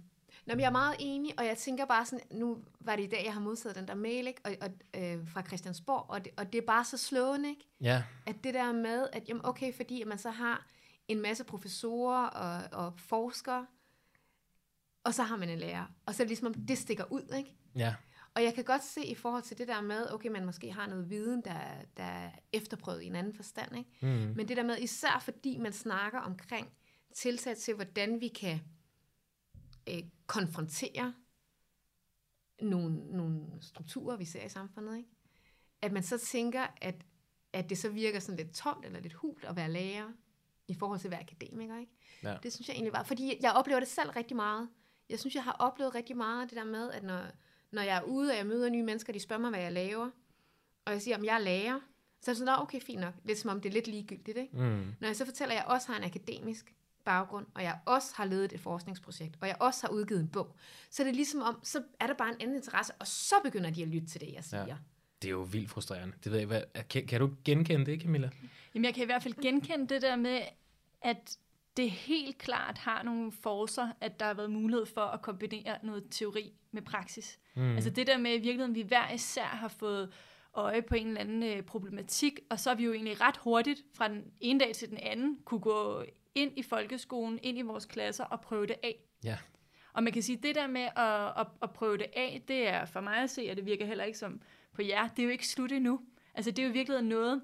Nå, 0.46 0.54
men 0.54 0.60
jeg 0.60 0.66
er 0.66 0.72
meget 0.72 0.96
enig, 0.98 1.38
og 1.38 1.46
jeg 1.46 1.56
tænker 1.56 1.84
bare 1.84 2.06
sådan, 2.06 2.20
nu 2.30 2.58
var 2.80 2.96
det 2.96 3.02
i 3.02 3.06
dag, 3.06 3.22
jeg 3.24 3.32
har 3.32 3.40
modtaget 3.40 3.76
den 3.76 3.88
der 3.88 3.94
mail, 3.94 4.26
ikke? 4.26 4.40
Og, 4.44 4.52
og, 4.60 4.70
øh, 5.02 5.28
fra 5.28 5.42
Christiansborg, 5.42 6.10
og 6.10 6.24
det, 6.24 6.32
og 6.36 6.52
det 6.52 6.58
er 6.58 6.66
bare 6.66 6.84
så 6.84 6.96
slående, 6.96 7.48
ikke? 7.48 7.68
Ja. 7.80 8.02
At 8.26 8.44
det 8.44 8.54
der 8.54 8.72
med, 8.72 9.06
at 9.12 9.28
jamen, 9.28 9.46
okay, 9.46 9.74
fordi 9.74 10.02
at 10.02 10.08
man 10.08 10.18
så 10.18 10.30
har 10.30 10.66
en 11.08 11.22
masse 11.22 11.44
professorer 11.44 12.26
og, 12.26 12.84
og 12.84 12.92
forskere, 12.96 13.66
og 15.04 15.14
så 15.14 15.22
har 15.22 15.36
man 15.36 15.48
en 15.48 15.58
lærer, 15.58 15.84
og 16.06 16.14
så 16.14 16.22
er 16.22 16.24
det 16.24 16.30
ligesom, 16.30 16.46
om 16.46 16.54
det 16.54 16.78
stikker 16.78 17.04
ud, 17.12 17.34
ikke? 17.38 17.54
Ja. 17.76 17.94
Og 18.34 18.42
jeg 18.42 18.54
kan 18.54 18.64
godt 18.64 18.84
se 18.84 19.04
i 19.04 19.14
forhold 19.14 19.42
til 19.42 19.58
det 19.58 19.68
der 19.68 19.80
med, 19.80 20.12
okay, 20.12 20.28
man 20.28 20.44
måske 20.44 20.72
har 20.72 20.86
noget 20.86 21.10
viden, 21.10 21.42
der, 21.44 21.60
der 21.96 22.02
er 22.02 22.30
efterprøvet 22.52 23.02
i 23.02 23.06
en 23.06 23.16
anden 23.16 23.34
forstand, 23.34 23.76
ikke? 23.76 23.90
Mm. 24.02 24.32
Men 24.36 24.48
det 24.48 24.56
der 24.56 24.62
med, 24.62 24.78
især 24.78 25.18
fordi 25.24 25.58
man 25.58 25.72
snakker 25.72 26.20
omkring 26.20 26.68
tiltag 27.14 27.56
til, 27.56 27.74
hvordan 27.74 28.20
vi 28.20 28.28
kan 28.28 28.60
øh, 29.88 30.02
konfrontere 30.26 31.14
nogle, 32.62 33.16
nogle 33.16 33.46
strukturer, 33.60 34.16
vi 34.16 34.24
ser 34.24 34.44
i 34.44 34.48
samfundet, 34.48 34.96
ikke? 34.96 35.10
At 35.82 35.92
man 35.92 36.02
så 36.02 36.18
tænker, 36.18 36.66
at, 36.80 36.94
at 37.52 37.70
det 37.70 37.78
så 37.78 37.88
virker 37.88 38.20
sådan 38.20 38.36
lidt 38.36 38.54
tomt 38.54 38.84
eller 38.84 39.00
lidt 39.00 39.14
hult 39.14 39.44
at 39.44 39.56
være 39.56 39.70
lærer 39.70 40.12
i 40.68 40.74
forhold 40.74 41.00
til 41.00 41.08
at 41.08 41.12
være 41.12 41.20
akademiker, 41.20 41.78
ikke? 41.78 41.92
Ja. 42.22 42.36
Det 42.42 42.52
synes 42.52 42.68
jeg 42.68 42.74
egentlig 42.74 42.92
var, 42.92 43.02
fordi 43.02 43.36
jeg 43.42 43.52
oplever 43.52 43.80
det 43.80 43.88
selv 43.88 44.10
rigtig 44.10 44.36
meget. 44.36 44.68
Jeg 45.08 45.18
synes, 45.18 45.34
jeg 45.34 45.44
har 45.44 45.52
oplevet 45.52 45.94
rigtig 45.94 46.16
meget 46.16 46.50
det 46.50 46.56
der 46.56 46.64
med, 46.64 46.90
at 46.90 47.02
når, 47.02 47.22
når 47.72 47.82
jeg 47.82 47.96
er 47.96 48.02
ude, 48.02 48.30
og 48.30 48.36
jeg 48.36 48.46
møder 48.46 48.70
nye 48.70 48.82
mennesker, 48.82 49.12
de 49.12 49.20
spørger 49.20 49.40
mig, 49.40 49.50
hvad 49.50 49.60
jeg 49.60 49.72
laver, 49.72 50.10
og 50.84 50.92
jeg 50.92 51.02
siger, 51.02 51.16
om 51.16 51.24
jeg 51.24 51.34
er 51.34 51.38
lærer, 51.38 51.80
så 52.20 52.30
er 52.30 52.32
det 52.32 52.38
sådan, 52.38 52.58
okay, 52.58 52.80
fint 52.80 53.00
nok. 53.00 53.14
Lidt 53.24 53.38
som 53.38 53.50
om 53.50 53.60
det 53.60 53.68
er 53.68 53.72
lidt 53.72 53.86
ligegyldigt, 53.86 54.38
ikke? 54.38 54.56
Mm. 54.56 54.94
Når 55.00 55.08
jeg 55.08 55.16
så 55.16 55.24
fortæller, 55.24 55.54
at 55.54 55.58
jeg 55.58 55.74
også 55.74 55.88
har 55.88 55.98
en 55.98 56.04
akademisk 56.04 56.74
baggrund, 57.04 57.46
og 57.54 57.62
jeg 57.62 57.78
også 57.86 58.12
har 58.14 58.24
ledet 58.24 58.52
et 58.52 58.60
forskningsprojekt, 58.60 59.36
og 59.40 59.48
jeg 59.48 59.56
også 59.60 59.86
har 59.86 59.88
udgivet 59.88 60.20
en 60.20 60.28
bog, 60.28 60.56
så 60.90 61.02
er 61.02 61.04
det 61.04 61.16
ligesom 61.16 61.42
om, 61.42 61.60
så 61.62 61.82
er 62.00 62.06
der 62.06 62.14
bare 62.14 62.28
en 62.28 62.40
anden 62.40 62.56
interesse, 62.56 62.92
og 62.98 63.06
så 63.06 63.34
begynder 63.44 63.70
de 63.70 63.82
at 63.82 63.88
lytte 63.88 64.06
til 64.06 64.20
det, 64.20 64.32
jeg 64.34 64.44
siger. 64.44 64.66
Ja. 64.66 64.76
Det 65.22 65.28
er 65.28 65.32
jo 65.32 65.42
vildt 65.42 65.70
frustrerende. 65.70 66.16
Det 66.24 66.32
ved 66.32 66.38
jeg, 66.38 66.46
hvad, 66.46 66.62
kan, 66.90 67.06
kan 67.06 67.20
du 67.20 67.30
genkende 67.44 67.86
det, 67.86 68.00
Camilla? 68.02 68.30
Jamen, 68.74 68.84
jeg 68.84 68.94
kan 68.94 69.02
i 69.02 69.06
hvert 69.06 69.22
fald 69.22 69.34
genkende 69.42 69.94
det 69.94 70.02
der 70.02 70.16
med, 70.16 70.40
at 71.02 71.38
det 71.76 71.90
helt 71.90 72.38
klart 72.38 72.78
har 72.78 73.02
nogle 73.02 73.32
forser, 73.32 73.88
at 74.00 74.20
der 74.20 74.26
har 74.26 74.34
været 74.34 74.50
mulighed 74.50 74.86
for 74.86 75.00
at 75.00 75.22
kombinere 75.22 75.78
noget 75.82 76.06
teori 76.10 76.52
med 76.72 76.82
praksis. 76.82 77.38
Mm. 77.54 77.74
Altså 77.74 77.90
det 77.90 78.06
der 78.06 78.18
med 78.18 78.30
i 78.30 78.38
virkeligheden, 78.38 78.74
vi 78.74 78.82
hver 78.82 79.12
især 79.12 79.44
har 79.44 79.68
fået 79.68 80.12
øje 80.54 80.82
på 80.82 80.94
en 80.94 81.06
eller 81.06 81.20
anden 81.20 81.42
øh, 81.42 81.62
problematik, 81.62 82.40
og 82.50 82.60
så 82.60 82.70
er 82.70 82.74
vi 82.74 82.84
jo 82.84 82.92
egentlig 82.92 83.20
ret 83.20 83.36
hurtigt 83.36 83.82
fra 83.94 84.08
den 84.08 84.24
ene 84.40 84.60
dag 84.60 84.74
til 84.74 84.90
den 84.90 84.98
anden 84.98 85.38
kunne 85.44 85.60
gå 85.60 86.04
ind 86.34 86.52
i 86.56 86.62
folkeskolen, 86.62 87.38
ind 87.42 87.58
i 87.58 87.62
vores 87.62 87.86
klasser 87.86 88.24
og 88.24 88.40
prøve 88.40 88.66
det 88.66 88.76
af. 88.82 88.96
Ja. 89.24 89.38
Og 89.92 90.02
man 90.02 90.12
kan 90.12 90.22
sige, 90.22 90.36
at 90.36 90.42
det 90.42 90.54
der 90.54 90.66
med 90.66 90.88
at, 90.96 91.40
at, 91.40 91.46
at 91.62 91.70
prøve 91.70 91.98
det 91.98 92.06
af, 92.16 92.42
det 92.48 92.68
er 92.68 92.84
for 92.84 93.00
mig 93.00 93.16
at 93.16 93.30
se, 93.30 93.48
og 93.50 93.56
det 93.56 93.66
virker 93.66 93.86
heller 93.86 94.04
ikke 94.04 94.18
som 94.18 94.40
på 94.72 94.82
jer, 94.82 95.08
det 95.08 95.18
er 95.18 95.24
jo 95.24 95.30
ikke 95.30 95.48
slut 95.48 95.72
endnu. 95.72 96.00
Altså 96.34 96.50
det 96.50 96.58
er 96.58 96.66
jo 96.66 96.72
virkelig 96.72 97.02
noget, 97.02 97.42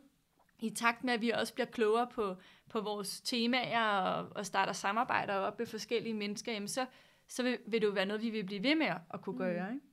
i 0.58 0.70
takt 0.70 1.04
med, 1.04 1.12
at 1.12 1.20
vi 1.20 1.30
også 1.30 1.54
bliver 1.54 1.66
klogere 1.66 2.08
på, 2.14 2.36
på 2.68 2.80
vores 2.80 3.20
temaer 3.20 3.82
og, 3.82 4.28
og 4.36 4.46
starter 4.46 4.72
samarbejder 4.72 5.34
op 5.34 5.58
med 5.58 5.66
forskellige 5.66 6.14
mennesker, 6.14 6.52
jamen 6.52 6.68
så, 6.68 6.86
så 7.28 7.42
vil, 7.42 7.58
vil 7.66 7.80
det 7.80 7.86
jo 7.86 7.92
være 7.92 8.06
noget, 8.06 8.22
vi 8.22 8.30
vil 8.30 8.44
blive 8.44 8.62
ved 8.62 8.74
med 8.74 8.86
at 8.86 9.20
kunne 9.22 9.38
gøre. 9.38 9.74
Ikke? 9.74 9.86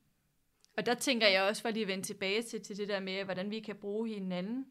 Og 0.78 0.86
der 0.86 0.93
tænker 0.93 1.28
jeg 1.28 1.43
også, 1.43 1.62
for 1.62 1.69
lige 1.69 1.82
at 1.82 1.88
vende 1.88 2.04
tilbage 2.04 2.41
til, 2.41 2.62
til 2.62 2.78
det 2.78 2.88
der 2.88 2.99
med, 2.99 3.23
hvordan 3.23 3.52
vi 3.52 3.60
kan 3.60 3.76
bruge 3.76 4.10
hinanden, 4.10 4.65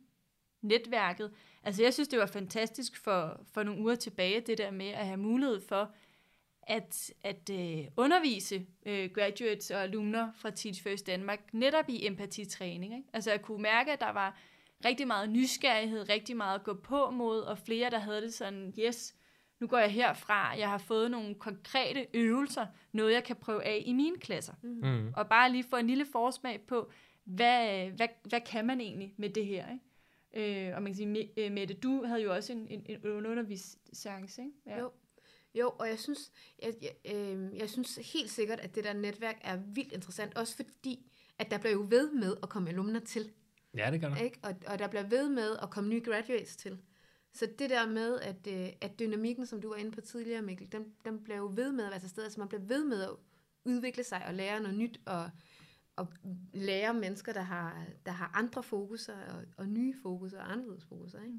netværket. 0.63 1.33
Altså 1.63 1.83
jeg 1.83 1.95
synes, 1.95 2.09
det 2.09 2.19
var 2.19 2.27
fantastisk 2.27 2.97
for, 2.97 3.41
for 3.53 3.63
nogle 3.63 3.81
uger 3.81 3.95
tilbage, 3.95 4.41
det 4.41 4.59
der 4.59 4.71
med 4.71 4.89
at 4.89 5.07
have 5.07 5.17
mulighed 5.17 5.61
for 5.61 5.95
at, 6.63 7.13
at 7.23 7.51
øh, 7.51 7.85
undervise 7.97 8.67
øh, 8.87 9.11
graduates 9.11 9.71
og 9.71 9.83
alumner 9.83 10.33
fra 10.35 10.51
Teach 10.51 10.83
First 10.83 11.07
Danmark 11.07 11.55
netop 11.55 11.89
i 11.89 12.07
empatitræning. 12.07 12.95
Ikke? 12.95 13.09
Altså 13.13 13.31
jeg 13.31 13.43
kunne 13.43 13.63
mærke, 13.63 13.93
at 13.93 14.01
der 14.01 14.13
var 14.13 14.39
rigtig 14.85 15.07
meget 15.07 15.31
nysgerrighed, 15.31 16.09
rigtig 16.09 16.37
meget 16.37 16.59
at 16.59 16.64
gå 16.64 16.75
på 16.75 17.11
mod, 17.11 17.40
og 17.40 17.59
flere, 17.59 17.90
der 17.90 17.99
havde 17.99 18.23
det 18.23 18.35
sådan, 18.35 18.75
yes, 18.79 19.14
nu 19.61 19.66
går 19.66 19.79
jeg 19.79 19.90
herfra, 19.90 20.59
jeg 20.59 20.68
har 20.68 20.79
fået 20.79 21.11
nogle 21.11 21.35
konkrete 21.35 22.07
øvelser, 22.14 22.66
noget 22.92 23.12
jeg 23.12 23.25
kan 23.25 23.37
prøve 23.37 23.64
af 23.64 23.83
i 23.87 23.92
mine 23.92 24.18
klasser. 24.18 24.55
Mm. 24.62 25.12
Og 25.16 25.29
bare 25.29 25.53
lige 25.53 25.64
få 25.71 25.77
en 25.77 25.87
lille 25.87 26.07
forsmag 26.12 26.61
på, 26.61 26.90
hvad, 27.25 27.90
hvad, 27.90 28.09
hvad 28.29 28.40
kan 28.40 28.66
man 28.66 28.81
egentlig 28.81 29.14
med 29.16 29.31
det 29.31 29.47
her, 29.47 29.66
ikke? 29.73 30.68
Øh, 30.68 30.77
og 30.77 30.83
man 30.83 30.92
kan 30.92 30.97
sige, 30.97 31.31
øh, 31.37 31.53
Mette, 31.53 31.75
du 31.75 32.05
havde 32.05 32.23
jo 32.23 32.35
også 32.35 32.53
en, 32.53 32.66
en, 32.68 32.87
en 32.87 33.27
undervisningsseance, 33.27 34.42
ikke? 34.42 34.55
Ja. 34.66 34.79
Jo. 34.79 34.90
Jo, 35.55 35.73
og 35.79 35.88
jeg 35.88 35.99
synes, 35.99 36.33
jeg, 36.62 36.75
jeg, 36.83 37.14
øh, 37.14 37.59
jeg 37.59 37.71
synes 37.71 38.12
helt 38.12 38.31
sikkert, 38.31 38.61
at 38.61 38.75
det 38.75 38.85
der 38.85 38.92
netværk 38.92 39.40
er 39.40 39.57
vildt 39.57 39.92
interessant, 39.92 40.37
også 40.37 40.57
fordi, 40.57 41.11
at 41.38 41.51
der 41.51 41.59
bliver 41.59 41.73
jo 41.73 41.87
ved 41.90 42.12
med 42.12 42.37
at 42.42 42.49
komme 42.49 42.71
alumner 42.71 43.01
til. 43.01 43.31
Ja, 43.77 43.91
det 43.91 44.01
gør 44.01 44.09
der. 44.09 44.17
Ikke? 44.17 44.39
Og, 44.43 44.55
og 44.67 44.79
der 44.79 44.89
bliver 44.89 45.03
ved 45.03 45.29
med 45.29 45.57
at 45.63 45.71
komme 45.71 45.91
nye 45.91 46.01
graduates 46.01 46.57
til. 46.57 46.79
Så 47.33 47.49
det 47.59 47.71
der 47.71 47.87
med, 47.87 48.21
at, 48.21 48.47
øh, 48.49 48.69
at 48.81 48.99
dynamikken, 48.99 49.47
som 49.47 49.61
du 49.61 49.69
var 49.69 49.77
inde 49.77 49.91
på 49.91 50.01
tidligere, 50.01 50.43
Mikkel, 50.43 50.73
den, 50.73 50.85
den 51.05 51.25
bliver 51.25 51.37
jo 51.37 51.53
ved 51.55 51.73
med 51.73 51.85
at 51.85 51.91
være 51.91 52.01
til 52.01 52.11
stede. 52.11 52.27
Altså 52.27 52.41
man 52.41 52.49
bliver 52.49 52.63
ved 52.63 52.85
med 52.85 53.03
at 53.03 53.11
udvikle 53.65 54.05
sig 54.05 54.25
og 54.27 54.35
lære 54.35 54.61
noget 54.61 54.79
nyt 54.79 55.01
og, 55.07 55.31
at 55.99 56.07
lære 56.53 56.95
mennesker, 56.95 57.33
der 57.33 57.43
har, 57.43 57.85
der 58.07 58.13
har 58.13 58.31
andre 58.35 58.63
fokuser, 58.63 59.15
og, 59.15 59.45
og 59.57 59.69
nye 59.69 59.95
fokuser, 60.03 60.39
og 60.39 60.53
anderledes 60.53 60.85
fokuser. 60.85 61.23
Ikke? 61.23 61.39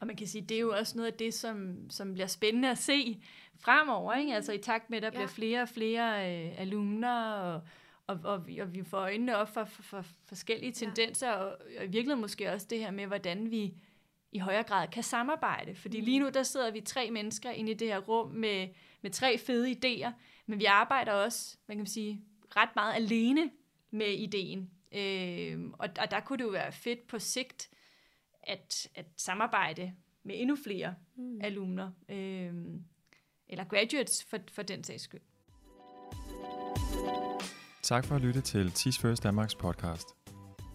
Og 0.00 0.06
man 0.06 0.16
kan 0.16 0.26
sige, 0.26 0.42
det 0.42 0.56
er 0.56 0.60
jo 0.60 0.72
også 0.76 0.96
noget 0.96 1.12
af 1.12 1.18
det, 1.18 1.34
som, 1.34 1.76
som 1.90 2.12
bliver 2.12 2.26
spændende 2.26 2.70
at 2.70 2.78
se 2.78 3.22
fremover. 3.58 4.14
Ikke? 4.14 4.34
Altså 4.34 4.52
i 4.52 4.58
takt 4.58 4.90
med, 4.90 4.96
at 4.96 5.02
der 5.02 5.08
ja. 5.08 5.14
bliver 5.14 5.28
flere 5.28 5.62
og 5.62 5.68
flere 5.68 6.44
øh, 6.46 6.60
alumner, 6.60 7.32
og, 7.32 7.62
og, 8.10 8.20
og, 8.24 8.46
vi, 8.46 8.58
og 8.58 8.74
vi 8.74 8.84
får 8.84 8.98
øjnene 8.98 9.36
op 9.36 9.48
for, 9.48 9.64
for, 9.64 9.82
for 9.82 10.04
forskellige 10.26 10.72
tendenser, 10.72 11.28
ja. 11.28 11.36
og, 11.36 11.48
og 11.78 11.84
i 11.84 11.88
virkeligheden 11.88 12.20
måske 12.20 12.52
også 12.52 12.66
det 12.70 12.78
her 12.78 12.90
med, 12.90 13.06
hvordan 13.06 13.50
vi 13.50 13.74
i 14.32 14.38
højere 14.38 14.62
grad 14.62 14.88
kan 14.88 15.02
samarbejde. 15.02 15.74
Fordi 15.74 16.00
mm. 16.00 16.04
lige 16.04 16.18
nu, 16.18 16.28
der 16.28 16.42
sidder 16.42 16.70
vi 16.70 16.80
tre 16.80 17.10
mennesker 17.10 17.50
inde 17.50 17.70
i 17.70 17.74
det 17.74 17.88
her 17.88 17.98
rum 17.98 18.30
med, 18.30 18.68
med 19.02 19.10
tre 19.10 19.38
fede 19.38 19.70
idéer, 19.70 20.10
men 20.46 20.58
vi 20.58 20.64
arbejder 20.64 21.12
også, 21.12 21.56
man 21.66 21.76
kan 21.76 21.86
sige, 21.86 22.24
ret 22.56 22.70
meget 22.74 22.94
alene 22.94 23.50
med 23.90 24.08
ideen. 24.08 24.70
Øh, 24.92 25.70
og, 25.72 25.88
og 26.00 26.10
der 26.10 26.20
kunne 26.20 26.38
det 26.38 26.44
jo 26.44 26.50
være 26.50 26.72
fedt 26.72 27.06
på 27.06 27.18
sigt 27.18 27.70
at, 28.42 28.88
at 28.94 29.06
samarbejde 29.16 29.92
med 30.22 30.34
endnu 30.38 30.56
flere 30.56 30.94
mm. 31.16 31.40
alumner, 31.42 31.90
øh, 32.08 32.54
eller 33.48 33.64
graduates 33.64 34.24
for, 34.24 34.38
for 34.52 34.62
den 34.62 34.84
sags 34.84 35.02
skyld. 35.02 35.20
Tak 37.90 38.04
for 38.04 38.14
at 38.14 38.20
lytte 38.20 38.40
til 38.40 38.70
Tis 38.70 38.98
First 38.98 39.22
Danmarks 39.22 39.54
podcast. 39.54 40.08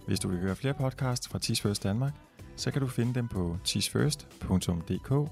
Hvis 0.07 0.19
du 0.19 0.27
vil 0.27 0.39
høre 0.39 0.55
flere 0.55 0.73
podcasts 0.73 1.27
fra 1.27 1.39
Tis 1.39 1.61
First 1.61 1.83
Danmark, 1.83 2.13
så 2.55 2.71
kan 2.71 2.81
du 2.81 2.87
finde 2.87 3.13
dem 3.13 3.27
på 3.27 3.57
teachfirst.dk 3.63 5.31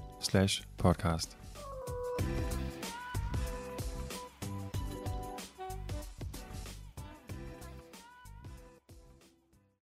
podcast. 0.78 1.36